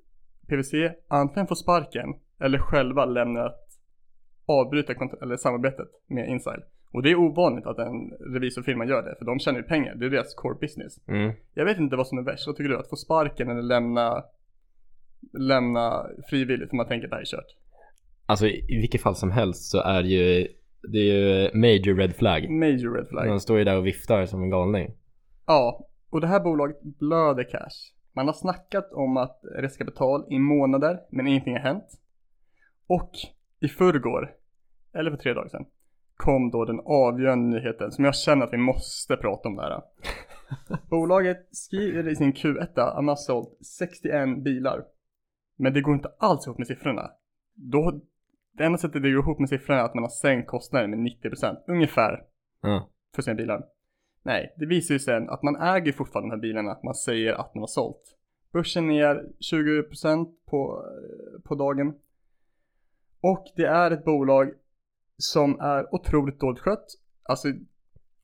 PWC 0.48 0.74
antingen 1.08 1.48
får 1.48 1.56
sparken 1.56 2.14
eller 2.40 2.60
själva 2.60 3.06
lämnar 3.06 3.46
att 3.46 3.66
avbryta 4.46 4.94
eller 5.22 5.38
samarbetet 5.38 5.88
med 6.08 6.30
Inside. 6.30 6.64
Och 6.92 7.04
det 7.04 7.12
är 7.12 7.16
ovanligt 7.16 7.66
att 7.66 7.80
en 7.80 8.12
revisorfirma 8.34 8.86
gör 8.86 9.04
det, 9.04 9.16
för 9.20 9.26
de 9.26 9.40
tjänar 9.40 9.60
ju 9.60 9.64
pengar, 9.64 9.96
det 9.96 10.06
är 10.06 10.10
deras 10.10 10.34
core 10.34 10.58
business. 10.62 11.08
Mm. 11.08 11.34
Jag 11.54 11.66
vet 11.66 11.78
inte 11.78 11.96
vad 11.96 12.08
som 12.08 12.18
är 12.18 12.24
värst, 12.24 12.48
vad 12.48 12.56
tycker 12.56 12.70
du? 12.70 12.78
Att 12.78 12.90
få 12.90 12.96
sparken 12.96 13.50
eller 13.50 13.62
lämna, 13.62 14.24
lämna 15.34 16.06
frivilligt 16.30 16.70
för 16.70 16.78
man 16.78 16.88
tänker 16.88 17.06
att 17.06 17.10
det 17.10 17.16
här 17.16 17.22
är 17.22 17.26
kört? 17.26 17.56
Alltså 18.26 18.48
i 18.48 18.78
vilket 18.82 19.02
fall 19.02 19.16
som 19.16 19.32
helst 19.32 19.72
så 19.72 19.82
är 19.82 20.04
ju 20.04 20.48
det 20.92 20.98
är 20.98 21.04
ju 21.04 21.52
major 21.54 21.96
red 21.96 22.16
flag. 22.16 22.50
Major 22.50 22.98
red 22.98 23.08
flag. 23.08 23.28
Man 23.28 23.40
står 23.40 23.58
ju 23.58 23.64
där 23.64 23.78
och 23.78 23.88
viftar 23.88 24.26
som 24.26 24.44
en 24.44 24.50
galning. 24.50 24.92
Ja, 25.46 25.88
och 26.10 26.22
det 26.22 26.28
här 26.28 26.40
bolaget 26.40 26.82
blöder 26.82 27.44
cash. 27.44 27.95
Man 28.16 28.28
har 28.28 28.34
snackat 28.34 28.94
om 28.94 29.18
att 29.18 29.40
riskkapital 29.56 30.26
i 30.30 30.40
månader, 30.40 31.00
men 31.10 31.28
ingenting 31.28 31.54
har 31.54 31.62
hänt. 31.62 31.86
Och 32.88 33.12
i 33.60 33.68
förrgår, 33.68 34.32
eller 34.94 35.12
för 35.12 35.18
tre 35.18 35.34
dagar 35.34 35.48
sedan, 35.50 35.66
kom 36.16 36.52
då 36.52 36.66
den 36.66 36.80
avgörande 36.86 37.58
nyheten 37.58 37.92
som 37.92 38.06
jag 38.06 38.16
känner 38.16 38.46
att 38.46 38.54
vi 38.54 38.58
måste 38.58 39.18
prata 39.18 39.50
om 39.50 39.56
det 39.56 39.62
här. 39.62 39.82
Bolaget 40.90 41.48
skriver 41.52 42.08
i 42.08 42.16
sin 42.16 42.34
Q1 42.34 42.80
att 42.80 42.96
man 42.96 43.08
har 43.08 43.16
sålt 43.16 43.66
61 43.66 44.44
bilar. 44.44 44.86
Men 45.58 45.74
det 45.74 45.82
går 45.82 45.94
inte 45.94 46.12
alls 46.20 46.48
ihop 46.48 46.58
med 46.58 46.68
siffrorna. 46.68 47.12
Då, 47.54 48.02
det 48.58 48.64
enda 48.64 48.78
sättet 48.78 49.04
det 49.04 49.12
går 49.12 49.22
ihop 49.24 49.40
med 49.40 49.50
siffrorna 49.50 49.80
är 49.80 49.84
att 49.84 49.94
man 49.94 50.04
har 50.04 50.10
sänkt 50.10 50.48
kostnaden 50.48 50.90
med 50.90 51.00
90% 51.00 51.56
ungefär 51.68 52.24
Ja. 52.62 52.90
för 53.16 53.22
sina 53.22 53.36
bilar. 53.36 53.64
Nej, 54.26 54.54
det 54.58 54.66
visar 54.66 54.94
ju 54.94 55.00
sen 55.00 55.30
att 55.30 55.44
man 55.44 55.56
äger 55.56 55.92
fortfarande 55.92 56.30
de 56.30 56.36
här 56.36 56.42
bilarna 56.42 56.78
man 56.84 56.96
säger 56.96 57.34
att 57.34 57.56
man 57.56 57.62
har 57.62 57.68
sålt. 57.68 58.02
Börsen 58.54 58.88
ner 58.88 59.24
20% 59.52 60.28
på, 60.46 60.84
eh, 60.86 61.42
på 61.48 61.56
dagen. 61.56 61.94
Och 63.22 63.46
det 63.56 63.66
är 63.66 63.92
ett 63.92 64.06
bolag 64.06 64.52
som 65.18 65.60
är 65.60 65.96
otroligt 65.96 66.40
dåligt 66.40 66.60
skött. 66.60 66.86
Alltså 67.24 67.48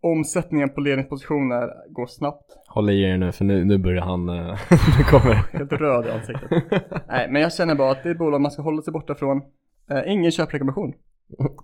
omsättningen 0.01 0.69
på 0.69 0.81
ledningspositioner 0.81 1.69
går 1.89 2.07
snabbt. 2.07 2.57
Håll 2.67 2.89
i 2.89 3.03
er 3.03 3.17
nu 3.17 3.31
för 3.31 3.45
nu, 3.45 3.65
nu 3.65 3.77
börjar 3.77 4.01
han, 4.01 4.29
eh, 4.29 4.35
nu 4.97 5.03
kommer 5.03 5.33
Helt 5.33 5.71
röd 5.71 6.05
i 6.05 6.09
ansiktet. 6.09 6.51
Nej, 7.07 7.31
men 7.31 7.41
jag 7.41 7.53
känner 7.53 7.75
bara 7.75 7.91
att 7.91 8.03
det 8.03 8.09
är 8.09 8.11
ett 8.11 8.19
bolag 8.19 8.41
man 8.41 8.51
ska 8.51 8.61
hålla 8.61 8.81
sig 8.81 8.93
borta 8.93 9.15
från. 9.15 9.41
Eh, 9.89 10.11
ingen 10.11 10.31
köprekommendation. 10.31 10.93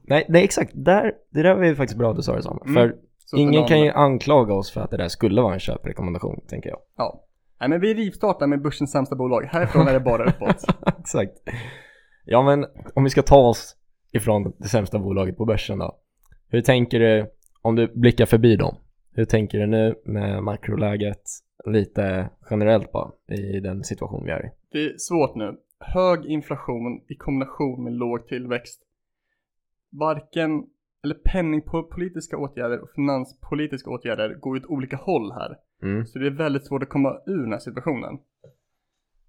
Nej, 0.04 0.26
nej 0.30 0.44
exakt, 0.44 0.72
där, 0.76 1.14
det 1.30 1.42
där 1.42 1.56
var 1.56 1.64
ju 1.64 1.76
faktiskt 1.76 1.98
bra 1.98 2.10
att 2.10 2.16
du 2.16 2.22
sa 2.24 2.36
det 2.36 2.42
Samuel. 2.42 2.70
Mm. 2.70 2.74
För 2.74 3.07
ingen 3.36 3.68
kan 3.68 3.82
ju 3.82 3.92
anklaga 3.92 4.54
oss 4.54 4.72
för 4.72 4.82
att 4.82 4.92
det 4.92 4.98
där 4.98 5.08
skulle 5.08 5.42
vara 5.42 5.54
en 5.54 5.60
köprekommendation, 5.60 6.42
tänker 6.48 6.70
jag. 6.70 6.80
Ja. 6.98 7.24
Nej, 7.60 7.70
men 7.70 7.82
vi 7.82 7.94
rivstartar 7.94 8.48
med 8.48 8.62
börsens 8.62 8.92
sämsta 8.92 9.16
bolag. 9.16 9.44
Härifrån 9.44 9.88
är 9.88 9.94
det 9.94 10.00
bara 10.00 10.30
uppåt. 10.30 10.64
exakt. 11.00 11.34
Ja 12.26 12.42
men 12.44 12.66
om 12.96 13.04
vi 13.04 13.10
ska 13.10 13.22
ta 13.22 13.48
oss 13.48 13.76
ifrån 14.12 14.54
det 14.58 14.68
sämsta 14.68 15.00
bolaget 15.00 15.38
på 15.38 15.46
börsen 15.46 15.80
då. 15.80 15.98
Hur 16.50 16.62
tänker 16.62 17.00
du, 17.00 17.32
om 17.62 17.76
du 17.76 17.88
blickar 17.88 18.26
förbi 18.26 18.56
dem, 18.56 18.76
hur 19.14 19.26
tänker 19.26 19.60
du 19.60 19.68
nu 19.68 19.96
med 20.06 20.44
makroläget 20.44 21.24
lite 21.66 22.30
generellt 22.50 22.92
bara 22.92 23.12
i 23.28 23.60
den 23.60 23.84
situation 23.84 24.24
vi 24.26 24.32
är 24.32 24.46
i? 24.46 24.50
Det 24.72 24.86
är 24.86 24.98
svårt 24.98 25.36
nu. 25.36 25.58
Hög 25.80 26.26
inflation 26.26 27.02
i 27.08 27.16
kombination 27.16 27.84
med 27.84 27.94
låg 27.94 28.28
tillväxt. 28.28 28.82
Varken, 29.92 30.64
eller 31.08 31.16
penningpolitiska 31.16 32.38
åtgärder 32.38 32.80
och 32.80 32.90
finanspolitiska 32.96 33.90
åtgärder 33.90 34.34
går 34.34 34.56
åt 34.58 34.66
olika 34.66 34.96
håll 34.96 35.32
här. 35.32 35.58
Mm. 35.82 36.06
Så 36.06 36.20
det 36.20 36.28
är 36.28 36.32
väldigt 36.32 36.66
svårt 36.66 36.84
att 36.84 36.90
komma 36.90 37.22
ur 37.26 37.42
den 37.42 37.52
här 37.52 37.60
situationen. 37.60 38.20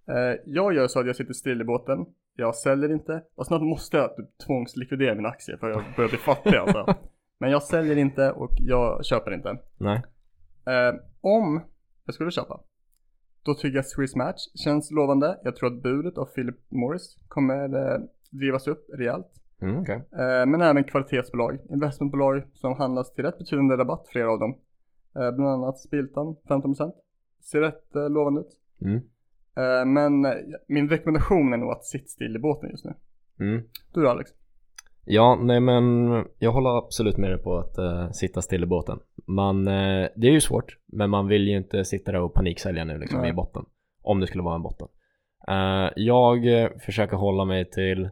Eh, 0.09 0.41
jag 0.47 0.75
gör 0.75 0.87
så 0.87 1.01
att 1.01 1.07
jag 1.07 1.17
sitter 1.17 1.33
still 1.33 1.61
i 1.61 1.65
båten. 1.65 2.07
Jag 2.37 2.55
säljer 2.55 2.93
inte. 2.93 3.23
Och 3.35 3.47
snart 3.47 3.63
måste 3.63 3.97
jag 3.97 4.17
typ 4.17 4.39
tvångslikvidera 4.47 5.15
mina 5.15 5.29
aktier 5.29 5.57
för 5.57 5.69
jag 5.69 5.83
börjar 5.97 6.09
bli 6.09 6.19
fattig 6.19 6.55
alltså. 6.55 6.95
Men 7.39 7.51
jag 7.51 7.63
säljer 7.63 7.97
inte 7.97 8.33
och 8.33 8.53
jag 8.59 9.05
köper 9.05 9.35
inte. 9.35 9.59
Nej. 9.77 10.03
Eh, 10.67 10.95
om 11.21 11.63
jag 12.05 12.15
skulle 12.15 12.31
köpa, 12.31 12.61
då 13.43 13.55
tycker 13.55 13.77
jag 13.77 13.87
Swiss 13.87 14.17
Match 14.17 14.41
känns 14.65 14.91
lovande. 14.91 15.39
Jag 15.45 15.57
tror 15.57 15.75
att 15.75 15.83
budet 15.83 16.19
av 16.19 16.25
Philip 16.25 16.71
Morris 16.71 17.17
kommer 17.29 17.93
eh, 17.95 18.01
drivas 18.31 18.67
upp 18.67 18.87
rejält. 18.99 19.39
Mm, 19.63 19.81
okej. 19.81 19.97
Eh, 20.13 20.47
men 20.47 20.61
även 20.61 20.85
kvalitetsbolag, 20.85 21.59
investmentbolag 21.71 22.43
som 22.53 22.77
handlas 22.77 23.15
till 23.15 23.25
rätt 23.25 23.39
betydande 23.39 23.77
rabatt, 23.77 24.09
flera 24.09 24.33
av 24.33 24.39
dem. 24.39 24.59
Eh, 25.17 25.31
bland 25.37 25.49
annat 25.49 25.79
Spiltan, 25.79 26.37
15%. 26.49 26.93
Ser 27.41 27.61
rätt 27.61 27.97
eh, 27.97 28.11
lovande 28.11 28.41
ut. 28.41 28.61
Mm. 28.83 29.03
Men 29.93 30.27
min 30.69 30.89
rekommendation 30.89 31.53
är 31.53 31.57
nog 31.57 31.71
att 31.71 31.85
sitta 31.85 32.07
still 32.07 32.37
i 32.37 32.39
båten 32.39 32.71
just 32.71 32.85
nu. 32.85 32.95
Mm. 33.41 33.63
Du 33.95 34.03
då 34.03 34.09
Alex? 34.09 34.31
Ja, 35.11 35.39
nej 35.43 35.61
men 35.61 35.85
jag 36.39 36.53
håller 36.53 36.79
absolut 36.79 37.17
med 37.17 37.31
dig 37.31 37.39
på 37.39 37.59
att 37.59 37.79
eh, 37.79 38.11
sitta 38.11 38.43
still 38.43 38.63
i 38.63 38.67
båten. 38.67 38.99
Man, 39.27 39.69
eh, 39.69 40.09
det 40.17 40.27
är 40.27 40.33
ju 40.33 40.41
svårt, 40.41 40.77
men 40.87 41.11
man 41.11 41.29
vill 41.29 41.49
ju 41.49 41.57
inte 41.57 41.85
sitta 41.85 42.13
där 42.13 42.21
och 42.21 42.35
paniksälja 42.35 42.85
nu 42.85 42.99
liksom 42.99 43.21
Nej. 43.21 43.31
i 43.31 43.33
botten. 43.33 43.65
Om 44.03 44.21
det 44.21 44.27
skulle 44.27 44.43
vara 44.43 44.55
en 44.55 44.63
botten. 44.63 44.89
Eh, 45.49 45.91
jag 45.97 46.41
försöker 46.81 47.17
hålla 47.17 47.45
mig 47.45 47.71
till 47.71 48.11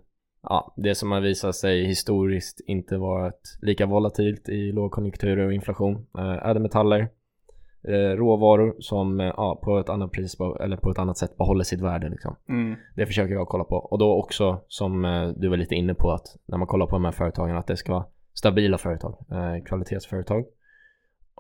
ja, 0.48 0.74
det 0.76 0.94
som 0.94 1.12
har 1.12 1.20
visat 1.20 1.54
sig 1.54 1.86
historiskt 1.86 2.60
inte 2.66 2.96
varit 2.96 3.58
lika 3.62 3.86
volatilt 3.86 4.48
i 4.48 4.72
lågkonjunkturer 4.72 5.46
och 5.46 5.52
inflation. 5.52 6.06
Uh, 6.18 6.48
ädelmetaller, 6.48 7.08
eh, 7.88 8.16
råvaror 8.16 8.76
som 8.78 9.20
eh, 9.20 9.32
ja, 9.36 9.60
på 9.64 9.78
ett 9.78 9.88
annat 9.88 10.12
pris 10.12 10.36
eller 10.60 10.76
på 10.76 10.90
ett 10.90 10.98
annat 10.98 11.18
sätt 11.18 11.36
behåller 11.36 11.64
sitt 11.64 11.80
värde 11.80 12.08
liksom. 12.08 12.36
Mm. 12.48 12.76
Det 12.96 13.06
försöker 13.06 13.34
jag 13.34 13.48
kolla 13.48 13.64
på. 13.64 13.76
Och 13.76 13.98
då 13.98 14.12
också 14.12 14.60
som 14.68 15.04
eh, 15.04 15.28
du 15.28 15.48
var 15.48 15.56
lite 15.56 15.74
inne 15.74 15.94
på 15.94 16.10
att 16.10 16.26
när 16.46 16.58
man 16.58 16.66
kollar 16.66 16.86
på 16.86 16.96
de 16.96 17.04
här 17.04 17.12
företagen 17.12 17.56
att 17.56 17.66
det 17.66 17.76
ska 17.76 17.92
vara 17.92 18.06
stabila 18.34 18.78
företag, 18.78 19.16
eh, 19.30 19.64
kvalitetsföretag. 19.64 20.44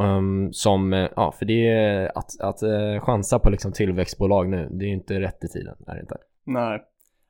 Um, 0.00 0.52
som, 0.52 0.92
eh, 0.92 1.08
ja 1.16 1.32
för 1.32 1.46
det 1.46 1.68
är 1.68 2.18
att, 2.18 2.40
att 2.40 2.62
eh, 2.62 3.00
chansa 3.00 3.38
på 3.38 3.50
liksom 3.50 3.72
tillväxtbolag 3.72 4.48
nu, 4.48 4.68
det 4.70 4.84
är 4.84 4.88
ju 4.88 4.94
inte 4.94 5.20
rätt 5.20 5.44
i 5.44 5.48
tiden, 5.48 5.76
är 5.86 5.94
det 5.94 6.00
inte? 6.00 6.16
Nej. 6.44 6.84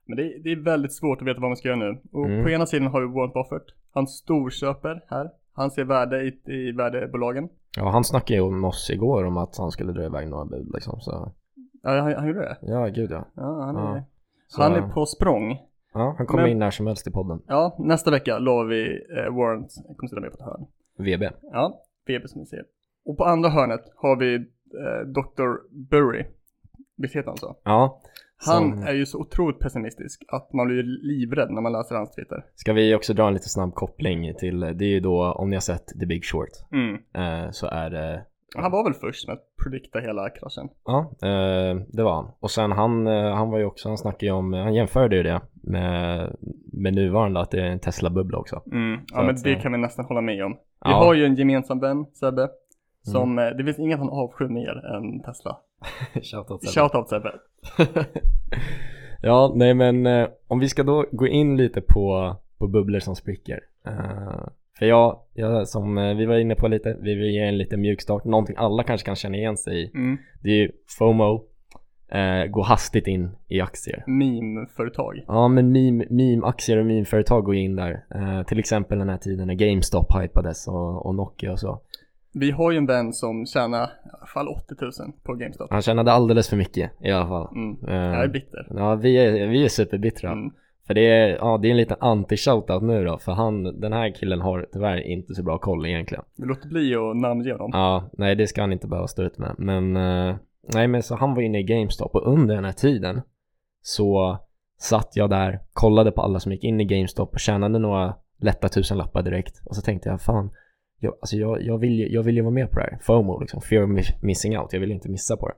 Men 0.07 0.17
det, 0.17 0.39
det 0.45 0.53
är 0.53 0.57
väldigt 0.65 0.93
svårt 0.93 1.21
att 1.23 1.27
veta 1.29 1.41
vad 1.41 1.51
man 1.51 1.57
ska 1.57 1.69
göra 1.69 1.79
nu. 1.79 2.01
Och 2.13 2.27
Mm. 2.27 2.45
på 2.45 2.51
ena 2.51 2.67
sidan 2.67 2.87
har 2.89 3.01
vi 3.01 3.07
Warren 3.07 3.33
Buffett. 3.33 3.67
Han 3.95 4.07
storköper 4.07 5.05
här. 5.09 5.31
Han 5.55 5.71
ser 5.71 5.85
värde 5.85 6.23
i, 6.23 6.41
i 6.53 6.73
värdebolagen. 6.73 7.49
Ja, 7.77 7.89
han 7.91 8.05
snackade 8.05 8.35
ju 8.35 8.41
om 8.41 8.65
oss 8.65 8.91
igår 8.91 9.25
om 9.25 9.37
att 9.37 9.57
han 9.59 9.71
skulle 9.71 9.93
dra 9.93 10.05
iväg 10.05 10.29
några 10.29 10.45
bud 10.45 10.71
liksom, 10.75 11.01
så 11.01 11.33
Ja, 11.83 11.91
han, 12.01 12.13
han 12.15 12.27
gjorde 12.27 12.41
det. 12.41 12.57
ja, 12.63 12.87
gud 12.87 13.11
ja. 13.11 13.25
Ja, 13.37 13.63
han 13.65 13.77
är, 13.77 13.81
Ja. 14.59 14.65
Han 14.65 14.73
är 14.73 14.89
på 14.89 15.07
språng. 15.07 15.59
Ja, 15.95 16.15
han 16.19 16.27
kommer 16.27 16.43
Men- 16.43 16.53
in 16.53 16.59
när 16.59 16.71
som 16.71 16.87
helst 16.87 17.07
i 17.07 17.11
podden. 17.11 17.43
Ja, 17.47 17.77
nästa 17.79 18.11
vecka 18.11 18.39
lovar 18.39 18.65
vi 18.65 18.83
eh, 19.17 19.35
Warren 19.35 19.65
kommer 19.97 20.09
sitta 20.09 20.21
med 20.21 20.31
på 20.31 20.37
ett 20.37 20.45
hörn. 20.45 20.67
VB. 20.99 21.29
Ja, 21.53 21.81
VB 22.07 22.29
som 22.29 22.41
ni 22.41 22.47
ser. 22.47 22.65
Och 23.05 23.17
på 23.17 23.25
andra 23.25 23.49
hörnet 23.51 23.81
har 23.97 24.17
vi 24.17 24.35
eh, 24.37 25.07
Dr. 25.07 25.77
Burry. 25.91 26.25
Visst 26.97 27.17
heter 27.17 27.29
han 27.29 27.37
så? 27.37 27.57
Ja. 27.65 28.01
Han 28.47 28.73
som- 28.73 28.83
är 28.87 28.93
ju 28.93 29.07
så 29.07 29.19
otroligt 29.21 29.59
pessimistisk 29.61 30.23
att 30.29 30.53
man 30.53 30.67
blir 30.67 30.83
livrädd 30.83 31.51
när 31.51 31.61
man 31.61 31.73
läser 31.73 31.95
hans 31.95 32.15
Twitter. 32.15 32.45
Ska 32.55 32.73
vi 32.73 32.95
också 32.95 33.15
dra 33.15 33.27
en 33.29 33.35
lite 33.35 33.49
snabb 33.49 33.75
koppling 33.75 34.35
till, 34.35 34.61
det 34.61 34.85
är 34.85 34.89
ju 34.89 35.01
då 35.01 35.33
om 35.33 35.51
ni 35.51 35.57
har 35.57 35.61
sett 35.61 35.87
The 36.01 36.07
Big 36.07 36.25
Short, 36.25 36.49
Mm. 36.73 36.95
eh, 36.95 37.51
så 37.51 37.67
är 37.67 37.91
det 37.91 38.25
Han 38.59 38.73
var 38.73 38.85
väl 38.85 38.95
först 38.95 39.27
med 39.29 39.35
att 39.35 39.43
predikta 39.65 39.99
hela 39.99 40.31
kraschen. 40.31 40.69
Ja, 40.85 40.99
eh, 41.23 41.75
det 41.89 42.03
var 42.03 42.15
han. 42.15 42.31
Och 42.41 42.51
sen 42.51 42.73
han, 42.73 43.07
eh, 43.07 43.35
han 43.35 43.51
var 43.51 43.59
ju 43.59 43.65
också, 43.65 43.89
han 43.89 43.99
snackade 43.99 44.27
ju 44.27 44.33
om, 44.33 44.53
han 44.53 44.75
jämförde 44.75 45.17
ju 45.17 45.23
det 45.23 45.41
med, 45.63 46.37
med 46.73 46.95
nuvarande 46.95 47.41
att 47.41 47.51
det 47.51 47.61
är 47.61 47.67
en 47.71 47.79
Tesla-bubbla 47.79 48.39
också. 48.39 48.63
Mm. 48.73 49.01
Ja 49.13 49.23
men 49.23 49.31
att, 49.35 49.45
det 49.45 49.55
kan 49.55 49.73
vi 49.73 49.79
nästan 49.79 50.05
hålla 50.05 50.21
med 50.21 50.45
om. 50.45 50.53
Vi 50.53 50.59
Ja. 50.81 50.91
Mm. 50.97 51.07
har 51.07 51.15
ju 51.15 51.25
en 51.25 51.35
gemensam 51.35 51.81
vän, 51.81 52.07
Sebbe. 52.15 52.49
Som, 53.03 53.39
eh, 53.39 53.45
det 53.47 53.65
finns 53.65 53.79
inget 53.79 53.99
han 53.99 54.09
avskyr 54.11 54.49
mer 54.49 54.95
än 54.97 55.23
Tesla. 55.23 55.57
Shoutout 56.23 56.75
Shoutout 56.75 57.09
Sebbe. 57.09 57.33
Ja, 59.23 59.53
nej 59.55 59.75
men 59.75 60.07
eh, 60.07 60.29
om 60.47 60.59
vi 60.59 60.69
ska 60.69 60.83
då 60.83 61.05
gå 61.13 61.27
in 61.27 61.57
lite 61.57 61.81
på, 61.81 62.37
på 62.59 62.67
bubblor 62.67 63.01
som 63.01 63.17
spricker. 63.17 63.61
Eh, 63.87 64.49
för 64.79 64.87
jag, 64.87 65.19
jag, 65.35 65.69
som 65.69 65.99
eh, 65.99 66.15
vi 66.17 66.27
var 66.27 66.37
inne 66.37 66.55
på 66.55 66.69
lite, 66.69 66.97
vi 67.01 67.15
vill 67.15 67.31
ge 67.31 67.41
en 67.41 67.59
liten 67.59 67.81
mjukstart, 67.81 68.25
någonting 68.25 68.57
alla 68.59 68.83
kanske 68.83 69.07
kan 69.07 69.17
känna 69.17 69.37
igen 69.37 69.57
sig 69.57 69.83
i. 69.83 69.91
Mm. 69.95 70.19
Det 70.43 70.49
är 70.49 70.55
ju 70.55 70.71
FOMO, 70.99 71.45
eh, 72.09 72.47
gå 72.51 72.63
hastigt 72.63 73.07
in 73.07 73.31
i 73.49 73.61
aktier. 73.61 74.05
Meme-företag. 74.07 75.25
Ja 75.27 75.49
men 75.49 75.73
meme, 75.73 76.05
meme-aktier 76.11 76.77
och 76.77 76.87
meme-företag 76.87 77.45
går 77.45 77.55
in 77.55 77.77
där. 77.77 78.05
Eh, 78.15 78.43
till 78.43 78.59
exempel 78.59 78.99
den 78.99 79.09
här 79.09 79.19
tiden 79.19 79.47
när 79.47 79.55
GameStop 79.55 80.23
hypades 80.23 80.69
och, 80.69 81.07
och 81.07 81.15
Nokia 81.15 81.53
och 81.53 81.59
så. 81.59 81.81
Vi 82.41 82.51
har 82.51 82.71
ju 82.71 82.79
en 82.79 82.87
vän 82.87 83.13
som 83.13 83.47
tjänar 83.47 83.85
i 83.85 84.09
alla 84.19 84.27
fall 84.27 84.49
80 84.49 84.75
000 84.81 84.93
på 85.23 85.35
GameStop. 85.35 85.71
Han 85.71 85.83
tjänade 85.83 86.13
alldeles 86.13 86.49
för 86.49 86.57
mycket 86.57 86.93
i 87.01 87.11
alla 87.11 87.29
fall. 87.29 87.49
Mm. 87.57 87.89
Eh, 87.89 87.95
Jag 88.17 88.25
är 88.25 88.29
bitter. 88.29 88.67
ja 88.71 88.95
vi 88.95 89.17
är, 89.17 89.47
vi 89.47 89.65
är 89.65 89.69
superbittra. 89.69 90.33
Mm. 90.33 90.51
För 90.87 90.95
det 90.95 91.07
är, 91.07 91.29
ja, 91.29 91.59
det 91.63 91.69
är 91.69 91.71
en 91.71 91.77
liten 91.77 91.97
anti-shoutout 91.97 92.81
nu 92.83 93.05
då. 93.05 93.19
För 93.19 93.33
han, 93.33 93.81
den 93.81 93.93
här 93.93 94.15
killen 94.15 94.41
har 94.41 94.67
tyvärr 94.73 95.01
inte 95.01 95.35
så 95.35 95.43
bra 95.43 95.59
koll 95.59 95.87
egentligen. 95.87 96.25
Låter 96.39 96.69
bli 96.69 96.95
att 96.95 97.17
namnge 97.17 97.53
honom. 97.53 97.71
Ja, 97.73 98.11
nej 98.13 98.35
det 98.35 98.47
ska 98.47 98.61
han 98.61 98.73
inte 98.73 98.87
behöva 98.87 99.07
stå 99.09 99.23
ut 99.23 99.39
med. 99.39 99.55
Men, 99.59 99.97
eh, 99.97 100.37
nej 100.73 100.89
men 100.89 101.03
så 101.03 101.17
han 101.17 101.35
var 101.35 101.43
inne 101.43 101.59
i 101.61 101.63
GameStop 101.63 102.15
och 102.15 102.33
under 102.33 102.55
den 102.55 102.65
här 102.65 102.73
tiden 102.73 103.21
så 103.83 104.39
satt 104.79 105.17
jag 105.17 105.31
där, 105.31 105.61
kollade 105.73 106.13
på 106.13 106.23
alla 106.23 106.41
som 106.41 106.53
gick 106.53 106.65
in 106.65 106.81
i 106.81 106.85
GameStop 106.85 107.33
och 107.33 107.41
tjänade 107.41 107.79
några 107.79 108.15
lätta 108.41 108.69
tusenlappar 108.69 109.23
direkt. 109.23 109.63
Och 109.65 109.77
så 109.77 109.83
tänkte 109.83 110.09
jag, 110.09 110.21
fan, 110.21 110.51
jag, 111.01 111.15
alltså 111.21 111.37
jag, 111.37 111.63
jag, 111.63 111.79
vill, 111.79 111.93
ju- 111.99 112.09
jag 112.09 112.23
vill 112.23 112.37
ju 112.37 112.43
vara 112.43 112.55
med 112.55 112.71
på 112.71 112.79
det 112.79 112.83
här. 112.91 112.99
FOMO 113.03 113.41
liksom, 113.41 113.61
fear 113.61 113.83
of 113.83 113.91
miss- 113.91 114.23
missing 114.23 114.59
out. 114.59 114.73
Jag 114.73 114.81
vill 114.81 114.93
inte 114.93 115.09
missa 115.09 115.37
på 115.37 115.49
det. 115.49 115.55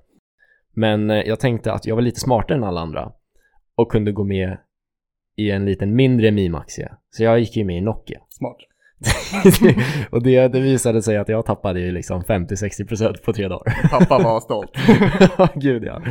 Men 0.75 1.11
eh, 1.11 1.16
jag 1.16 1.40
tänkte 1.40 1.73
att 1.73 1.87
jag 1.87 1.95
var 1.95 2.02
lite 2.02 2.21
smartare 2.21 2.59
än 2.59 2.64
alla 2.64 2.80
andra 2.80 3.12
och 3.75 3.90
kunde 3.92 4.12
gå 4.12 4.25
med 4.25 4.59
i 5.37 5.50
en 5.50 5.64
liten 5.64 5.95
mindre 5.95 6.30
meme-aktie. 6.30 6.88
Så 7.11 7.23
jag 7.25 7.38
gick 7.40 7.57
ju 7.57 7.64
med 7.64 7.76
i 7.78 7.80
Nokia. 7.80 8.21
Smart. 8.28 8.57
och 10.11 10.23
det, 10.23 10.49
det 10.49 10.61
visade 10.61 11.02
sig 11.02 11.16
att 11.16 11.28
jag 11.28 11.47
tappade 11.47 11.80
ju 11.80 11.92
liksom 11.92 12.23
50-60% 12.23 13.25
på 13.25 13.33
tre 13.33 13.49
dagar. 13.49 13.88
Pappa 13.90 14.18
var 14.25 14.40
stolt. 14.50 14.71
Ja, 15.38 15.49
Gud 15.54 15.85
ja. 15.85 16.02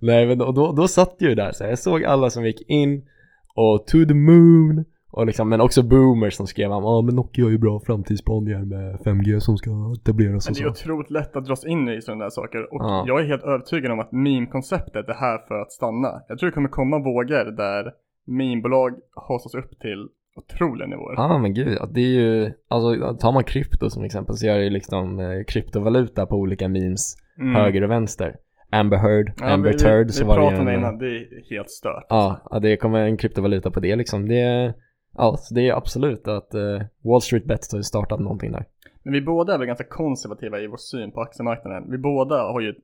Nej 0.00 0.26
men 0.26 0.38
då, 0.38 0.52
då, 0.52 0.72
då 0.72 0.88
satt 0.88 1.16
jag 1.18 1.28
ju 1.28 1.34
där 1.34 1.52
så 1.52 1.64
jag 1.64 1.78
såg 1.78 2.04
alla 2.04 2.30
som 2.30 2.46
gick 2.46 2.62
in 2.68 3.08
och 3.54 3.86
to 3.86 4.04
the 4.08 4.14
moon 4.14 4.84
Och 5.16 5.26
liksom, 5.26 5.48
men 5.48 5.60
också 5.60 5.82
boomers 5.82 6.34
som 6.34 6.46
skrev 6.46 6.70
ja 6.70 7.02
men 7.02 7.14
Nokia 7.14 7.44
har 7.44 7.50
ju 7.50 7.58
bra 7.58 7.80
framtidsspaningar 7.80 8.64
med 8.64 8.96
5G 9.04 9.38
som 9.40 9.56
ska 9.56 9.70
etableras 10.00 10.46
Men 10.48 10.52
och 10.52 10.56
det 10.56 10.60
är 10.68 10.72
så. 10.74 10.82
otroligt 10.90 11.10
lätt 11.10 11.36
att 11.36 11.44
dras 11.46 11.66
in 11.66 11.88
i 11.88 12.00
sådana 12.02 12.24
där 12.24 12.30
saker 12.30 12.74
och 12.74 12.80
Ja. 12.82 13.04
jag 13.06 13.20
är 13.20 13.24
helt 13.24 13.42
övertygad 13.42 13.92
om 13.92 14.00
att 14.00 14.12
meme-konceptet 14.12 15.08
är 15.08 15.14
här 15.14 15.38
för 15.48 15.54
att 15.62 15.72
stanna. 15.72 16.08
Jag 16.28 16.38
tror 16.38 16.46
det 16.50 16.54
kommer 16.54 16.68
komma 16.68 16.98
vågor 16.98 17.56
där 17.56 17.92
meme-bolag 18.26 18.92
hasas 19.28 19.54
upp 19.54 19.70
till 19.80 20.08
otroliga 20.36 20.86
nivåer. 20.86 21.14
Ja 21.16 21.38
men 21.38 21.54
gud, 21.54 21.78
det 21.90 22.00
är 22.00 22.20
ju, 22.20 22.52
alltså 22.68 23.14
tar 23.14 23.32
man 23.32 23.44
krypto 23.44 23.90
som 23.90 24.04
exempel 24.04 24.36
så 24.36 24.46
är 24.46 24.56
det 24.58 24.64
ju 24.64 24.70
liksom 24.70 25.20
eh, 25.20 25.44
kryptovaluta 25.48 26.26
på 26.26 26.36
olika 26.36 26.68
memes, 26.68 27.16
Mm. 27.40 27.54
höger 27.54 27.82
och 27.84 27.90
vänster. 27.90 28.36
Amber 28.72 28.96
Heard, 28.96 29.32
Ja, 29.40 29.50
Amber 29.52 29.72
vi, 29.72 29.78
Turd 29.78 30.06
vi, 30.06 30.12
så 30.12 30.24
vi 30.24 30.28
var 30.28 30.38
det 30.50 30.54
ju 30.56 30.60
om 30.60 30.68
en, 30.68 30.78
innan, 30.78 30.98
det 30.98 31.06
är 31.06 31.50
helt 31.50 31.70
stört. 31.70 32.06
Ja, 32.08 32.40
ja, 32.50 32.58
det 32.58 32.76
kommer 32.76 33.00
en 33.00 33.16
kryptovaluta 33.16 33.70
på 33.70 33.80
det 33.80 33.96
liksom. 33.96 34.28
Det 34.28 34.40
är, 34.40 34.74
ja, 35.16 35.36
så 35.36 35.54
det 35.54 35.68
är 35.68 35.72
absolut 35.72 36.28
att 36.28 36.54
eh, 36.54 36.82
Wall 37.02 37.22
Street 37.22 37.44
Bets 37.44 37.72
har 37.72 37.78
ju 37.78 37.82
startat 37.82 38.20
någonting 38.20 38.52
där. 38.52 38.64
Men 39.02 39.12
vi 39.12 39.20
båda 39.20 39.54
är 39.54 39.58
väl 39.58 39.66
ganska 39.66 39.84
konservativa 39.84 40.60
i 40.60 40.66
vår 40.66 40.76
syn 40.76 41.12
på 41.12 41.20
aktiemarknaden. 41.20 41.90
Vi 41.90 41.98
båda 41.98 42.42
har 42.42 42.60
ju 42.60 42.74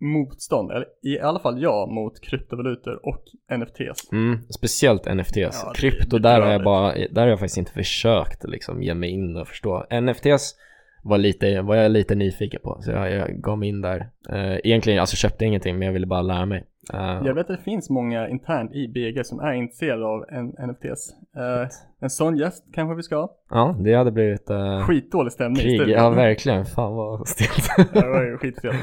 motstånd, 0.00 0.70
eller 0.70 0.86
i 1.02 1.20
alla 1.20 1.38
fall 1.38 1.62
jag, 1.62 1.88
mot 1.88 2.20
kryptovalutor 2.20 3.06
och 3.06 3.24
NFTs. 3.58 4.12
Mm, 4.12 4.38
speciellt 4.48 5.14
NFTs. 5.14 5.36
Ja, 5.36 5.50
det 5.64 5.70
är 5.70 5.74
Krypto, 5.74 6.18
där 6.18 6.40
har 6.40 6.52
jag 6.52 6.64
bara, 6.64 6.94
där 6.94 7.22
har 7.22 7.28
jag 7.28 7.38
faktiskt 7.38 7.58
inte 7.58 7.72
försökt 7.72 8.48
liksom 8.48 8.82
ge 8.82 8.94
mig 8.94 9.10
in 9.10 9.36
och 9.36 9.48
förstå. 9.48 9.86
NFTs 10.00 10.54
var, 11.02 11.18
lite, 11.18 11.62
var 11.62 11.76
jag 11.76 11.90
lite 11.90 12.14
nyfiken 12.14 12.60
på, 12.62 12.78
så 12.82 12.90
jag, 12.90 13.12
jag 13.12 13.42
gav 13.42 13.58
mig 13.58 13.68
in 13.68 13.80
där. 13.80 14.10
Eh, 14.30 14.56
egentligen, 14.64 15.00
alltså 15.00 15.16
köpte 15.16 15.44
ingenting, 15.44 15.78
men 15.78 15.86
jag 15.86 15.92
ville 15.92 16.06
bara 16.06 16.22
lära 16.22 16.46
mig. 16.46 16.64
Eh, 16.94 17.20
Jag 17.26 17.34
vet 17.34 17.50
att 17.50 17.56
det 17.56 17.62
finns 17.64 17.90
många 17.90 18.28
internt 18.28 18.72
i 18.74 18.88
BG 18.88 19.24
som 19.24 19.40
är 19.40 19.52
intresserade 19.52 20.06
av 20.06 20.24
en, 20.28 20.46
NFTs. 20.46 21.10
Eh, 21.36 21.68
en 22.00 22.10
sån 22.10 22.36
gäst 22.36 22.64
kanske 22.72 22.96
vi 22.96 23.02
ska 23.02 23.16
ha. 23.16 23.34
Ja, 23.50 23.76
det 23.80 23.94
hade 23.94 24.10
blivit 24.12 24.50
uh, 24.50 24.80
Skitdålig 24.86 25.32
stämning 25.32 25.62
krig. 25.62 25.88
Ja, 25.88 26.10
verkligen. 26.10 26.64
Fan 26.66 26.94
vad 26.94 27.28
stelt. 27.28 27.92
Det 27.92 28.08
var 28.08 28.22
ju 28.22 28.36
skitfel. 28.36 28.74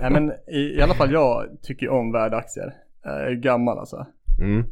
Nej 0.00 0.10
men 0.10 0.32
i, 0.46 0.58
i 0.78 0.82
alla 0.82 0.94
fall 0.94 1.12
jag 1.12 1.46
tycker 1.62 1.88
om 1.88 2.12
värdeaktier. 2.12 2.72
Jag 3.04 3.26
är 3.26 3.32
gammal 3.34 3.78
alltså. 3.78 4.06
mm. 4.40 4.64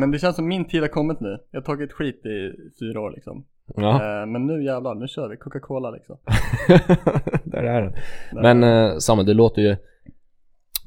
Men 0.00 0.10
det 0.10 0.18
känns 0.18 0.36
som 0.36 0.48
min 0.48 0.64
tid 0.64 0.80
har 0.80 0.88
kommit 0.88 1.20
nu. 1.20 1.38
Jag 1.50 1.60
har 1.60 1.64
tagit 1.64 1.92
skit 1.92 2.26
i 2.26 2.52
fyra 2.80 3.00
år 3.00 3.10
liksom. 3.10 3.44
Ja, 3.76 4.26
Men 4.26 4.46
nu 4.46 4.64
jävlar, 4.64 4.94
nu 4.94 5.08
kör 5.08 5.28
vi 5.28 5.36
Coca-Cola 5.36 5.90
liksom. 5.90 6.16
där 7.44 7.62
är 7.62 7.82
den. 7.82 7.92
Men 8.32 8.62
eh, 8.62 8.96
Samuel, 8.98 9.26
du 9.26 9.34
låter 9.34 9.62
ju 9.62 9.76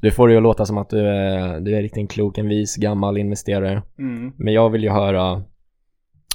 Du 0.02 0.10
får 0.10 0.28
det 0.28 0.32
ju 0.32 0.36
att 0.36 0.42
låta 0.42 0.66
som 0.66 0.78
att 0.78 0.90
du 0.90 0.98
är, 1.08 1.60
du 1.60 1.76
är 1.76 1.82
riktigt 1.82 2.00
en 2.00 2.06
klok, 2.08 2.38
en 2.38 2.48
vis, 2.48 2.76
gammal 2.76 3.18
investerare 3.18 3.82
Mm. 3.98 4.32
Men 4.36 4.54
jag 4.54 4.70
vill 4.70 4.82
ju 4.82 4.90
höra 4.90 5.42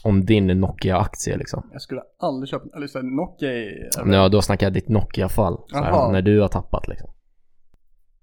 om 0.04 0.26
din 0.26 0.48
Nokia-aktie 0.62 1.38
liksom 1.38 1.70
Jag 1.72 1.82
skulle 1.82 2.02
aldrig 2.20 2.50
köpa, 2.50 2.78
eller 2.78 2.88
så 2.88 2.98
här, 3.00 3.06
Nokia 3.06 3.52
är, 3.54 3.90
Ja, 4.14 4.30
då 4.30 4.42
snackar 4.42 4.66
jag 4.66 4.74
ditt 4.74 4.90
Nokia-fall 4.90 5.58
här. 5.74 6.12
När 6.12 6.22
du 6.22 6.42
har 6.42 6.48
tappat 6.48 6.88
liksom 6.88 7.10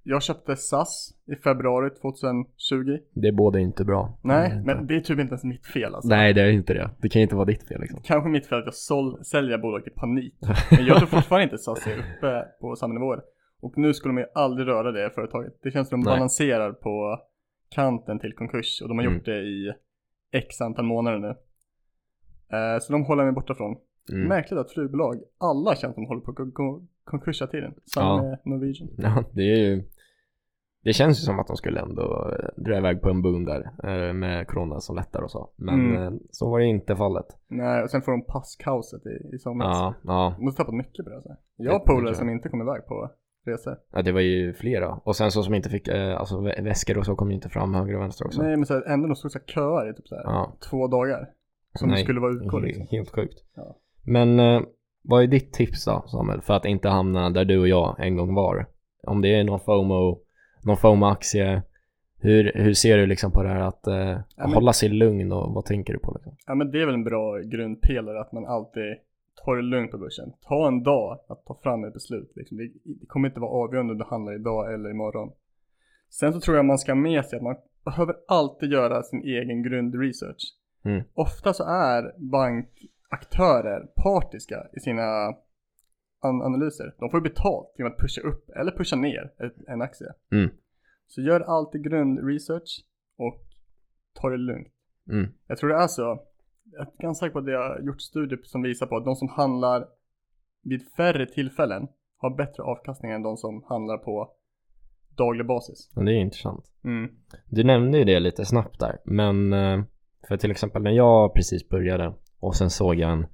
Jag 0.02 0.22
köpte 0.22 0.56
SAS 0.56 1.10
i 1.32 1.36
februari 1.36 1.90
2020. 1.90 2.98
Det 3.14 3.32
borde 3.32 3.60
inte 3.60 3.84
bra 3.84 4.18
Nej, 4.22 4.48
Det 4.50 4.54
inte- 4.56 4.74
men 4.74 4.86
det 4.86 4.96
är 4.96 5.00
typ 5.00 5.18
inte 5.18 5.32
ens 5.32 5.44
mitt 5.44 5.66
fel 5.66 5.94
alltså. 5.94 6.08
Nej, 6.08 6.32
det 6.34 6.42
är 6.42 6.48
inte 6.50 6.74
det 6.74 6.90
Det 7.02 7.08
kan 7.08 7.20
ju 7.20 7.22
inte 7.24 7.36
vara 7.36 7.44
ditt 7.44 7.68
fel 7.68 7.80
liksom 7.80 8.00
Kanske 8.04 8.28
mitt 8.30 8.46
fel 8.46 8.58
att 8.58 8.64
jag 8.64 8.74
sål, 8.74 9.24
säljer 9.24 9.58
bolag 9.58 9.82
i 9.86 9.90
panik. 9.90 10.34
Men 10.70 10.86
jag 10.86 10.96
tror 10.96 11.06
fortfarande 11.08 11.44
inte 11.44 11.58
SAS 11.58 11.86
är 11.86 11.92
uppe 11.98 12.44
på 12.60 12.76
samma 12.76 12.94
nivåer. 12.94 13.20
Och 13.62 13.78
nu 13.78 13.94
skulle 13.94 14.14
de 14.14 14.18
ju 14.20 14.26
aldrig 14.34 14.66
röra 14.68 14.92
det 14.92 15.10
företaget. 15.10 15.58
Det 15.62 15.70
känns 15.70 15.88
som 15.88 16.00
de 16.00 16.04
Nej. 16.10 16.16
balanserar 16.16 16.72
på 16.72 17.18
kanten 17.68 18.18
till 18.18 18.32
konkurs 18.34 18.82
och 18.82 18.88
de 18.88 18.98
har 18.98 19.04
gjort 19.04 19.24
det 19.24 19.38
i 19.42 19.72
x 20.32 20.60
antal 20.60 20.84
månader 20.84 21.18
nu. 21.18 21.28
Eh, 22.56 22.78
så 22.80 22.92
de 22.92 23.04
håller 23.04 23.24
mig 23.24 23.32
borta 23.32 23.54
från. 23.54 23.76
mm. 24.12 24.28
Märkligt 24.28 24.60
att 24.60 24.72
flygbolag, 24.72 25.20
alla 25.38 25.76
känns 25.76 25.94
som 25.94 26.06
håller 26.06 26.20
på 26.20 26.30
att 26.30 26.82
konkurs 27.04 27.40
hela 27.40 27.50
tiden. 27.50 27.74
Samma 27.94 28.06
Ja. 28.16 28.22
med 28.22 28.38
Norwegian. 28.44 28.88
Ja, 28.96 29.24
det 29.32 29.42
är 29.42 29.56
ju 29.56 29.82
Det 30.84 30.92
känns 30.92 31.18
ju 31.20 31.24
som 31.24 31.38
att 31.40 31.46
de 31.46 31.56
skulle 31.56 31.80
ändå 31.80 32.30
eh, 32.38 32.62
dra 32.62 32.76
iväg 32.76 33.02
på 33.02 33.08
en 33.10 33.22
boom 33.22 33.44
där 33.44 33.70
eh, 33.84 34.12
Med 34.12 34.48
corona 34.48 34.80
som 34.80 34.96
lättar 34.96 35.22
och 35.22 35.30
så 35.30 35.50
Men 35.56 35.74
Mm. 35.96 36.02
eh, 36.02 36.12
så 36.30 36.50
var 36.50 36.58
det 36.58 36.64
inte 36.66 36.96
fallet 36.96 37.26
Nej, 37.48 37.82
och 37.82 37.90
sen 37.90 38.02
får 38.02 38.12
de 38.12 38.24
passkaoset 38.24 39.06
i, 39.06 39.34
i 39.34 39.38
somras. 39.38 39.68
Ja, 39.78 39.94
ja 40.04 40.34
De 40.38 40.44
har 40.44 40.52
tappat 40.52 40.74
mycket 40.74 41.04
på 41.04 41.10
det. 41.10 41.16
Alltså. 41.16 41.36
Jag 41.56 41.72
har 41.72 41.78
polare 41.86 42.14
som 42.14 42.28
inte 42.30 42.48
kom 42.48 42.62
iväg 42.62 42.86
på 42.86 43.10
resor. 43.44 43.76
Ja 43.92 44.02
det 44.02 44.12
var 44.12 44.20
ju 44.20 44.52
flera. 44.54 44.88
Och 44.88 45.16
sen 45.16 45.30
så 45.30 45.42
som 45.42 45.54
inte 45.54 45.68
fick, 45.70 45.88
eh, 45.88 46.16
alltså 46.20 46.40
vä- 46.40 46.62
väskor 46.62 46.98
och 46.98 47.06
så 47.06 47.14
kom 47.16 47.28
ju 47.30 47.34
inte 47.34 47.48
fram 47.48 47.74
höger 47.74 47.94
och 47.96 48.02
vänster 48.02 48.26
också. 48.26 48.42
Nej 48.42 48.56
men 48.56 48.66
så 48.66 48.74
här, 48.74 48.82
ändå 48.82 49.08
de 49.08 49.16
stod 49.16 49.32
så 49.32 49.38
här 49.38 49.46
köer 49.46 49.90
i 49.90 49.94
typ 49.94 50.08
så 50.08 50.14
här, 50.14 50.22
Ja, 50.24 50.56
två 50.70 50.86
dagar. 50.86 51.28
Som 51.78 51.88
Nej. 51.90 52.02
skulle 52.04 52.20
vara 52.20 52.32
utgå 52.32 52.58
liksom. 52.58 52.86
helt 52.90 53.10
sjukt. 53.10 53.38
Ja. 53.56 53.76
Men 54.04 54.40
eh, 54.40 54.60
vad 55.04 55.22
är 55.22 55.26
ditt 55.26 55.52
tips 55.52 55.84
då 55.84 56.04
Samuel? 56.06 56.40
För 56.40 56.54
att 56.54 56.64
inte 56.64 56.88
hamna 56.88 57.30
där 57.30 57.44
du 57.44 57.58
och 57.58 57.68
jag 57.68 57.96
en 57.98 58.16
gång 58.16 58.34
var. 58.34 58.66
Om 59.06 59.20
det 59.22 59.34
är 59.34 59.44
någon 59.44 59.60
FOMO, 59.60 60.18
någon 60.64 60.76
FOMO-aktie. 60.76 61.62
Hur, 62.20 62.52
hur 62.54 62.74
ser 62.74 62.98
du 62.98 63.06
liksom 63.06 63.32
på 63.32 63.42
det 63.42 63.48
här 63.48 63.60
att 63.60 63.86
eh, 63.86 63.94
men- 64.36 64.52
hålla 64.54 64.72
sig 64.72 64.88
lugn 64.88 65.32
och 65.32 65.54
vad 65.54 65.64
tänker 65.64 65.92
du 65.92 65.98
på 65.98 66.12
liksom? 66.14 66.36
Ja 66.46 66.54
men 66.54 66.70
det 66.70 66.82
är 66.82 66.86
väl 66.86 66.94
en 66.94 67.04
bra 67.04 67.38
grundpelare 67.38 68.20
att 68.20 68.32
man 68.32 68.46
alltid 68.46 68.96
tar 69.44 69.56
det 69.56 69.62
lugnt 69.62 69.90
på 69.90 69.98
börsen. 69.98 70.32
Ta 70.40 70.68
en 70.68 70.82
dag 70.82 71.18
att 71.28 71.44
ta 71.44 71.58
fram 71.62 71.84
ett 71.84 71.92
beslut. 71.94 72.32
Liksom. 72.36 72.56
Det, 72.56 72.70
det 72.84 73.06
kommer 73.06 73.28
inte 73.28 73.40
vara 73.40 73.50
avgörande 73.50 73.92
om 73.92 73.98
du 73.98 74.04
handlar 74.04 74.34
idag 74.34 74.74
eller 74.74 74.90
imorgon. 74.90 75.32
Sen 76.10 76.32
så 76.32 76.40
tror 76.40 76.56
jag 76.56 76.64
man 76.64 76.78
ska 76.78 76.92
ha 76.92 76.96
med 77.00 77.24
sig 77.24 77.36
att 77.36 77.42
man 77.42 77.56
behöver 77.84 78.14
alltid 78.28 78.72
göra 78.72 79.02
sin 79.02 79.22
egen 79.22 79.62
grundresearch. 79.62 80.56
Mm. 80.84 81.02
Ofta 81.14 81.52
så 81.52 81.64
är 81.64 82.14
bankaktörer 82.30 83.86
partiska 84.02 84.66
i 84.76 84.80
sina 84.80 85.02
an- 86.20 86.42
analyser. 86.42 86.94
De 86.98 87.10
får 87.10 87.20
ju 87.20 87.24
betalt 87.30 87.74
genom 87.78 87.92
att 87.92 87.98
pusha 87.98 88.20
upp 88.22 88.50
eller 88.50 88.72
pusha 88.72 88.96
ner 88.96 89.32
ett- 89.38 89.68
en 89.68 89.82
aktie. 89.82 90.06
Mm. 90.32 90.50
Så 91.06 91.20
gör 91.20 91.40
alltid 91.40 91.84
grundresearch 91.84 92.84
och 93.18 93.40
ta 94.20 94.30
det 94.30 94.36
lugnt. 94.36 94.68
Mm. 95.10 95.30
Jag 95.46 95.58
tror 95.58 95.70
det 95.70 95.76
är 95.76 95.86
så. 95.86 96.22
Jag 96.72 96.80
är 96.80 97.02
ganska 97.02 97.24
säker 97.24 97.32
på 97.32 97.38
att 97.38 97.46
det 97.46 97.56
har 97.56 97.80
gjort 97.80 98.00
studier 98.00 98.40
som 98.42 98.62
visar 98.62 98.86
på 98.86 98.96
att 98.96 99.04
de 99.04 99.16
som 99.16 99.28
handlar 99.28 99.86
vid 100.62 100.82
färre 100.96 101.26
tillfällen 101.26 101.88
har 102.16 102.36
bättre 102.36 102.62
avkastning 102.62 103.10
än 103.12 103.22
de 103.22 103.36
som 103.36 103.64
handlar 103.68 103.98
på 103.98 104.32
daglig 105.16 105.46
basis. 105.46 105.90
Och 105.96 106.04
det 106.04 106.12
är 106.12 106.16
intressant. 106.20 106.64
Mm. 106.84 107.10
Du 107.48 107.64
nämnde 107.64 107.98
ju 107.98 108.04
det 108.04 108.20
lite 108.20 108.44
snabbt 108.44 108.80
där, 108.80 108.98
men 109.04 109.52
eh, 109.52 109.84
för 110.28 110.36
till 110.36 110.50
exempel 110.50 110.82
när 110.82 110.90
jag 110.90 111.34
precis 111.34 111.68
började 111.68 112.14
och 112.40 112.56
sen 112.56 112.70
såg 112.70 112.94
jag 112.94 113.12
en, 113.12 113.26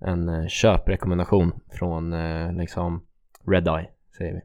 en 0.00 0.28
eh, 0.28 0.46
köprekommendation 0.46 1.52
från 1.72 2.12
eh, 2.12 2.52
liksom 2.52 3.06
Redeye, 3.46 3.90
säger 4.18 4.34
vi. 4.34 4.40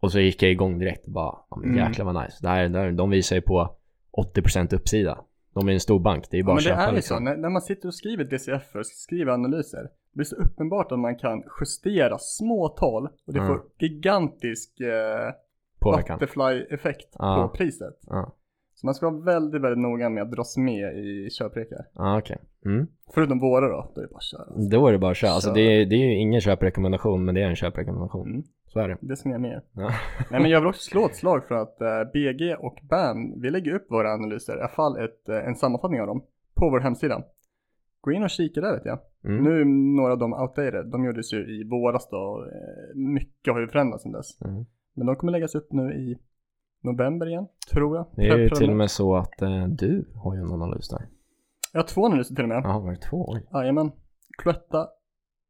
Och 0.00 0.12
så 0.12 0.20
gick 0.20 0.42
jag 0.42 0.50
igång 0.52 0.78
direkt 0.78 1.06
och 1.06 1.12
bara, 1.12 1.38
ja, 1.50 1.56
men 1.56 1.70
Mm. 1.70 1.88
jäklar 1.88 2.04
vad 2.04 2.24
nice. 2.24 2.36
Det 2.40 2.48
här, 2.48 2.68
det 2.68 2.78
här, 2.78 2.92
de 2.92 3.10
visar 3.10 3.36
ju 3.36 3.42
på 3.42 3.76
80% 4.34 4.74
uppsida. 4.74 5.24
De 5.54 5.68
är 5.68 5.72
en 5.72 5.80
stor 5.80 6.00
bank, 6.00 6.24
det 6.30 6.36
är 6.36 6.38
ju 6.38 6.42
Ja, 6.42 6.46
bara 6.46 6.54
men 6.54 6.58
att 6.58 6.64
det 6.64 6.68
köpa 6.70 6.82
är 6.82 6.86
ju 6.86 6.90
så. 6.90 6.94
liksom. 7.14 7.24
När, 7.24 7.36
när 7.36 7.50
man 7.50 7.62
sitter 7.62 7.88
och 7.88 7.94
skriver 7.94 8.24
DCF 8.24 8.74
och 8.74 8.86
skriver 8.86 9.32
analyser. 9.32 9.82
Det 9.82 10.16
blir 10.16 10.24
så 10.24 10.36
uppenbart 10.36 10.92
att 10.92 10.98
man 10.98 11.16
kan 11.16 11.42
justera 11.60 12.18
små 12.18 12.68
tal 12.68 13.06
och 13.26 13.32
det 13.32 13.38
Mm. 13.40 13.48
får 13.48 13.62
gigantisk 13.78 14.80
eh, 14.80 15.32
butterfly-effekt 15.80 17.08
Ja. 17.18 17.48
på 17.52 17.56
priset. 17.56 17.98
Ja, 18.06 18.34
Så 18.74 18.86
man 18.86 18.94
ska 18.94 19.10
vara 19.10 19.20
väldigt, 19.24 19.62
väldigt 19.62 19.78
noga 19.82 20.08
med 20.08 20.22
att 20.22 20.30
dras 20.30 20.56
med 20.56 20.98
i 20.98 21.30
köprekar. 21.30 21.86
ah, 21.94 22.18
okej. 22.18 22.38
Mm. 22.66 22.86
Förutom 23.14 23.38
våra 23.38 23.68
då, 23.68 23.92
då 23.94 24.00
är 24.00 24.06
det 24.06 24.10
bara 24.10 24.16
att 24.16 24.24
köra. 24.24 24.68
Då 24.70 24.86
är 24.88 24.92
det 24.92 24.98
bara 24.98 25.10
att 25.10 25.16
köra. 25.16 25.30
Alltså 25.30 25.52
det 25.52 25.60
är, 25.60 25.86
det 25.86 25.94
är 25.94 26.06
ju 26.06 26.14
ingen 26.14 26.40
köprekommendation, 26.40 27.24
men 27.24 27.34
det 27.34 27.42
är 27.42 27.48
en 27.48 27.56
köprekommendation. 27.56 28.30
Mm. 28.30 28.42
Så 28.66 28.80
är 28.80 28.88
det. 28.88 28.98
Det 29.00 29.16
ska 29.16 29.28
ni 29.28 29.34
ha 29.34 29.40
med. 29.40 29.62
Ja. 29.72 29.90
Nej 30.30 30.40
men 30.40 30.50
jag 30.50 30.60
vill 30.60 30.68
också 30.68 30.90
slå 30.90 31.06
ett 31.06 31.16
slag 31.16 31.44
för 31.44 31.54
att 31.54 31.80
eh, 31.80 32.04
BG 32.12 32.54
och 32.54 32.78
BAM, 32.82 33.40
vi 33.40 33.50
lägger 33.50 33.74
upp 33.74 33.86
våra 33.90 34.12
analyser, 34.14 34.56
i 34.56 34.60
alla 34.60 34.68
fall 34.68 34.96
ett, 34.96 35.28
eh, 35.28 35.48
en 35.48 35.54
sammanfattning 35.54 36.00
av 36.00 36.06
dem, 36.06 36.24
på 36.54 36.70
vår 36.70 36.80
hemsida. 36.80 37.22
Gå 38.00 38.12
in 38.12 38.22
och 38.22 38.30
kika 38.30 38.60
där 38.60 38.72
vet 38.72 38.84
jag. 38.84 38.98
Mm. 39.24 39.44
Nu 39.44 39.60
är 39.60 39.64
några 39.96 40.12
av 40.12 40.18
dem 40.18 40.32
outdated, 40.32 40.86
de 40.86 41.04
gjordes 41.04 41.32
ju 41.32 41.60
i 41.60 41.68
våras 41.68 42.08
då, 42.10 42.16
och, 42.16 42.46
eh, 42.46 42.94
mycket 42.94 43.52
har 43.52 43.60
ju 43.60 43.68
förändrats 43.68 44.02
sedan 44.02 44.12
dess. 44.12 44.40
Mm. 44.40 44.64
Men 44.94 45.06
de 45.06 45.16
kommer 45.16 45.32
läggas 45.32 45.54
upp 45.54 45.72
nu 45.72 45.92
i 45.92 46.18
november 46.82 47.26
igen, 47.26 47.46
tror 47.72 47.96
jag. 47.96 48.06
Det 48.16 48.28
är 48.28 48.38
ju 48.38 48.48
till 48.48 48.70
och 48.70 48.76
med 48.76 48.90
så 48.90 49.16
att 49.16 49.42
eh, 49.42 49.66
du 49.66 50.08
har 50.14 50.34
ju 50.34 50.40
en 50.40 50.52
analys 50.52 50.88
där. 50.88 51.06
Jag 51.72 51.80
har 51.80 51.86
två 51.86 52.06
analyser 52.06 52.34
till 52.34 52.44
och 52.44 52.48
med. 52.48 52.60
Jaha, 52.64 52.78
var 52.78 52.90
det 52.90 52.96
två? 53.10 53.36
Jajamän. 53.52 53.90
Cloetta, 54.42 54.80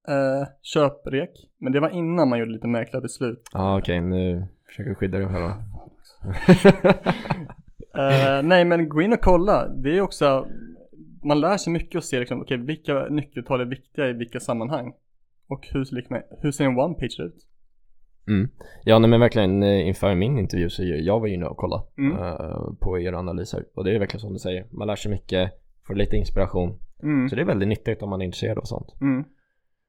eh, 0.08 0.48
köprek, 0.62 1.30
men 1.58 1.72
det 1.72 1.80
var 1.80 1.88
innan 1.90 2.28
man 2.28 2.38
gjorde 2.38 2.50
lite 2.52 2.66
märkliga 2.66 3.00
beslut. 3.00 3.42
Ja 3.52 3.78
okej, 3.78 4.00
nu 4.00 4.46
försöker 4.66 4.88
vi 4.90 4.94
skydda 4.94 5.18
dig 5.18 5.28
själva. 5.28 5.54
Eh, 7.94 8.42
nej 8.42 8.64
men 8.64 8.88
gå 8.88 9.02
in 9.02 9.12
och 9.12 9.20
kolla. 9.20 9.68
Det 9.68 9.96
är 9.96 10.00
också, 10.00 10.46
man 11.24 11.40
lär 11.40 11.56
sig 11.56 11.72
mycket 11.72 11.96
och 11.96 12.04
ser 12.04 12.18
liksom, 12.20 12.40
okej 12.40 12.56
vilka 12.56 13.06
nyckeltal 13.10 13.60
är 13.60 13.64
viktiga 13.64 14.08
i 14.08 14.12
vilka 14.12 14.40
sammanhang. 14.40 14.92
Och 15.48 15.68
hur, 15.72 15.84
ser 15.84 15.96
liksom- 15.96 16.22
hur 16.40 16.50
ser 16.52 16.64
en 16.64 16.78
one 16.78 16.94
page 16.94 17.16
ut? 17.20 17.34
Mm. 18.28 18.48
Ja 18.84 18.98
nej, 18.98 19.10
men 19.10 19.20
verkligen 19.20 19.62
eh, 19.62 19.88
inför 19.88 20.14
min 20.14 20.38
intervju 20.38 20.70
så 20.70 20.82
jag 20.84 21.20
var 21.20 21.26
inne 21.26 21.46
och 21.46 21.56
kollade 21.56 21.82
Mm. 21.98 22.16
eh, 22.18 22.58
på 22.80 22.98
era 22.98 23.18
analyser 23.18 23.64
och 23.74 23.84
det 23.84 23.94
är 23.94 23.98
verkligen 23.98 24.20
som 24.20 24.32
du 24.32 24.38
säger, 24.38 24.66
man 24.70 24.86
lär 24.86 24.96
sig 24.96 25.10
mycket, 25.10 25.52
får 25.90 25.96
lite 25.96 26.16
inspiration 26.16 26.78
Mm. 27.02 27.28
Så 27.28 27.36
det 27.36 27.42
är 27.42 27.46
väldigt 27.46 27.68
nyttigt 27.68 28.02
om 28.02 28.10
man 28.10 28.20
är 28.20 28.24
intresserad 28.24 28.58
av 28.58 28.62
sånt. 28.62 28.94
Mm. 29.00 29.24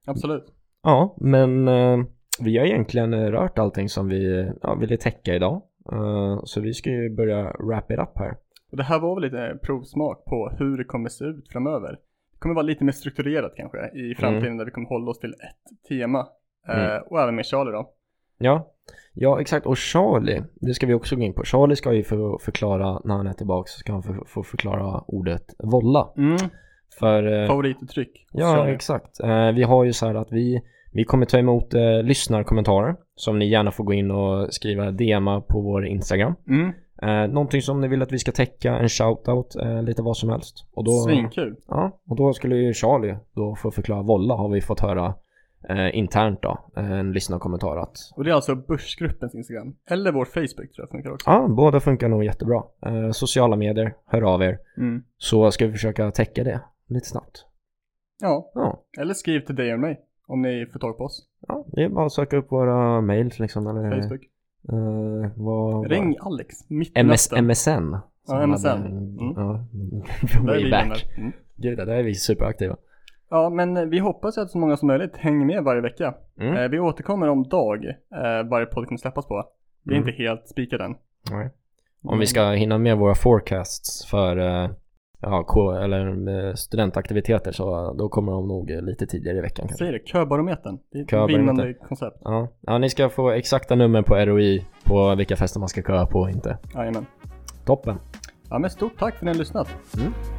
Absolut. 0.06 0.46
Ja, 0.84 1.16
men 1.18 1.68
eh, 1.68 2.00
vi 2.40 2.58
har 2.58 2.66
egentligen 2.66 3.32
rört 3.32 3.60
allting 3.60 3.90
som 3.90 4.08
vi 4.08 4.52
ja, 4.62 4.76
ville 4.76 4.98
täcka 4.98 5.36
idag. 5.36 5.62
Eh, 5.92 6.40
så 6.44 6.62
vi 6.62 6.74
ska 6.74 6.90
ju 6.90 7.16
börja 7.16 7.44
wrap 7.44 7.92
it 7.92 8.00
up 8.00 8.12
här. 8.16 8.38
Och 8.72 8.78
det 8.78 8.84
här 8.84 9.00
var 9.00 9.16
väl 9.16 9.24
lite 9.24 9.60
provsmak 9.64 10.26
på 10.26 10.52
hur 10.60 10.78
det 10.78 10.84
kommer 10.84 11.10
se 11.10 11.26
ut 11.26 11.52
framöver. 11.52 11.92
Det 12.34 12.40
kommer 12.40 12.56
vara 12.56 12.66
lite 12.66 12.84
mer 12.84 12.92
strukturerat 12.92 13.54
kanske 13.56 13.92
i 13.94 14.16
framtiden 14.16 14.58
där 14.58 14.66
vi 14.66 14.72
kommer 14.72 14.88
hålla 14.88 15.12
oss 15.12 15.20
till 15.20 15.34
ett 15.34 15.88
tema. 15.90 16.28
Mm. 16.68 17.02
och 17.06 17.22
även 17.22 17.36
med 17.36 17.46
Charlie 17.46 17.72
då. 17.72 17.94
Ja, 18.38 18.74
ja 19.14 19.42
exakt. 19.42 19.66
Och 19.66 19.78
Charlie, 19.78 20.44
det 20.56 20.74
ska 20.74 20.88
vi 20.88 20.94
också 20.94 21.16
gå 21.16 21.22
in 21.22 21.34
på. 21.34 21.44
Charlie 21.44 21.76
ska 21.76 21.94
ju 21.94 22.04
få 22.04 22.40
förklara, 22.42 23.02
när 23.04 23.16
han 23.16 23.28
är 23.28 23.34
tillbaka, 23.34 23.68
så 23.68 23.80
ska 23.80 23.94
han 23.94 24.04
få, 24.04 24.24
få 24.28 24.44
förklara 24.44 25.04
ordet 25.08 25.46
volla. 25.64 26.14
Mm. 26.18 26.38
För 27.00 27.42
eh, 27.42 27.48
Favorituttryck. 27.48 28.28
Ja, 28.32 28.56
Charlie. 28.56 28.74
exakt. 28.74 29.20
Eh, 29.20 29.52
vi 29.52 29.64
har 29.64 29.84
ju 29.84 29.94
så 29.94 30.08
här 30.08 30.16
att 30.16 30.32
vi, 30.32 30.62
vi 30.94 31.04
kommer 31.04 31.26
ta 31.26 31.38
emot 31.38 31.74
eh, 31.74 32.04
lyssnarkommentarer 32.04 32.96
som 33.16 33.40
ni 33.40 33.50
gärna 33.50 33.72
får 33.72 33.84
gå 33.84 33.94
in 33.94 34.12
och 34.12 34.54
skriva 34.54 34.92
DMa 34.92 35.42
på 35.42 35.62
vår 35.62 35.86
Instagram. 35.86 36.36
Mm. 36.48 36.72
Eh, 37.02 37.34
någonting 37.34 37.62
som 37.62 37.82
ni 37.82 37.88
vill 37.88 38.02
att 38.02 38.12
vi 38.12 38.20
ska 38.20 38.32
täcka, 38.32 38.76
en 38.76 38.90
shoutout, 38.90 39.56
eh, 39.56 39.84
lite 39.84 40.02
vad 40.02 40.18
som 40.18 40.30
helst. 40.30 40.68
Och 40.74 40.84
då, 40.84 40.92
Svinkul. 40.92 41.56
ja, 41.68 42.02
och 42.10 42.16
då 42.16 42.34
skulle 42.34 42.56
ju 42.56 42.74
Charlie 42.74 43.18
då 43.36 43.56
få 43.56 43.72
förklara 43.72 44.02
volla 44.02 44.36
har 44.36 44.50
vi 44.50 44.62
fått 44.62 44.80
höra 44.80 45.14
eh, 45.69 45.97
internt 45.97 46.41
då, 46.41 46.60
eh, 46.78 46.91
en 46.91 47.12
lyssnarkommentar 47.12 47.78
att 47.78 47.97
Och 48.15 48.24
det 48.24 48.30
är 48.30 48.34
alltså 48.36 48.56
Börsgruppens 48.56 49.36
Instagram. 49.36 49.76
Eller 49.89 50.12
vår 50.12 50.26
Facebook 50.26 50.56
tror 50.56 50.84
jag 50.84 50.89
funkar 50.89 51.12
också. 51.12 51.30
ja, 51.30 51.47
båda 51.47 51.80
funkar 51.80 52.10
nog 52.10 52.24
jättebra. 52.24 52.63
Eh, 52.86 53.12
sociala 53.12 53.56
medier, 53.56 53.93
hör 54.06 54.21
av 54.21 54.41
er. 54.41 54.60
Mm. 54.78 55.04
Så 55.17 55.52
ska 55.52 55.65
vi 55.65 55.71
försöka 55.71 56.12
täcka 56.12 56.43
det 56.43 56.62
lite 56.88 57.08
snabbt. 57.08 57.45
Ja, 58.21 58.52
Ja, 58.56 58.84
eller 59.02 59.13
skriv 59.13 59.39
till 59.39 59.56
dig 59.56 59.74
och 59.74 59.80
mig. 59.80 60.00
Om 60.28 60.41
ni 60.41 60.65
får 60.74 60.80
tag 60.80 60.97
på 60.97 61.04
oss. 61.04 61.28
ja 61.47 61.65
det 61.71 61.84
är 61.84 61.89
bara 61.89 62.06
att 62.06 62.12
söka 62.12 62.38
upp 62.38 62.52
våra 62.52 63.02
mails 63.02 63.39
liksom. 63.39 63.67
Eller, 63.67 64.02
Facebook. 64.02 64.21
Eh, 64.69 65.32
vad, 65.36 65.91
Ring 65.91 66.15
Alex. 66.19 66.56
Mitt 66.69 66.97
MS. 66.97 67.32
MSN. 67.32 67.95
Ja, 68.28 68.47
MSN. 68.47 68.67
hade- 68.67 68.88
Mm. 68.88 69.34
Ja, 69.36 69.65
way 70.45 70.71
back. 70.71 71.08
Mm. 71.17 71.32
Gud, 71.56 71.78
där 71.78 71.88
är 71.88 72.04
vi 72.04 72.15
superaktiva. 72.15 72.78
Ja, 73.32 73.50
men 73.50 73.78
eh, 73.78 73.84
vi 73.86 74.00
hoppas 74.00 74.38
att 74.38 74.50
så 74.50 74.58
många 74.58 74.78
som 74.78 74.88
möjligt 74.88 75.17
hänger 75.17 75.46
med 75.46 75.63
varje 75.63 75.82
vecka. 75.82 76.13
Mm. 76.39 76.58
Eh, 76.58 76.67
vi 76.70 76.80
återkommer 76.80 77.30
om 77.30 77.44
dag, 77.44 77.86
eh, 77.86 78.50
varje 78.50 78.65
podd 78.65 78.86
kommer 78.88 78.98
släppas 78.98 79.28
på. 79.28 79.44
Vi 79.86 79.94
är 79.94 79.98
Mm. 79.98 80.10
inte 80.10 80.24
helt 80.24 80.48
spikade 80.48 80.84
än. 80.84 80.96
Nej. 81.32 81.50
Om 82.04 82.20
vi 82.20 82.26
ska 82.28 82.50
hinna 82.50 82.78
med 82.78 82.98
våra 82.98 83.15
forecasts 83.15 84.06
för 84.10 84.38
eh, 84.38 84.70
ja, 85.22 85.44
K- 85.48 85.72
eller 85.72 86.08
eh, 86.48 86.54
studentaktiviteter 86.54 87.52
så 87.52 87.94
då 87.94 88.10
kommer 88.10 88.32
de 88.32 88.48
nog 88.48 88.72
eh, 88.72 88.82
lite 88.82 89.06
tidigare 89.08 89.38
i 89.38 89.41
veckan 89.41 89.67
kanske. 89.67 89.86
Säg 89.86 89.91
det, 89.91 90.08
köbarometern. 90.08 90.80
Det 90.91 90.98
är 91.13 91.24
ett 91.24 91.30
vinnande 91.30 91.74
koncept. 91.74 92.17
Ja. 92.24 92.48
ja, 92.62 92.78
ni 92.78 92.89
ska 92.89 93.10
få 93.10 93.30
exakta 93.32 93.76
nummer 93.76 94.02
på 94.02 94.15
ROI 94.15 94.65
på 94.84 95.15
vilka 95.15 95.36
fester 95.36 95.60
man 95.60 95.70
ska 95.70 95.82
köa 95.82 96.06
på 96.06 96.20
och 96.20 96.30
inte. 96.30 96.58
Jajamän. 96.76 97.06
Toppen. 97.65 97.96
Ja, 98.50 98.60
men 98.60 98.70
stort 98.70 99.00
tack 99.00 99.13
för 99.13 99.17
att 99.20 99.22
ni 99.26 99.32
har 99.32 99.38
lyssnat. 99.39 99.67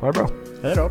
Ha 0.01 0.07
det 0.07 0.13
bra. 0.19 0.27
Hej 0.63 0.73
då. 0.77 0.89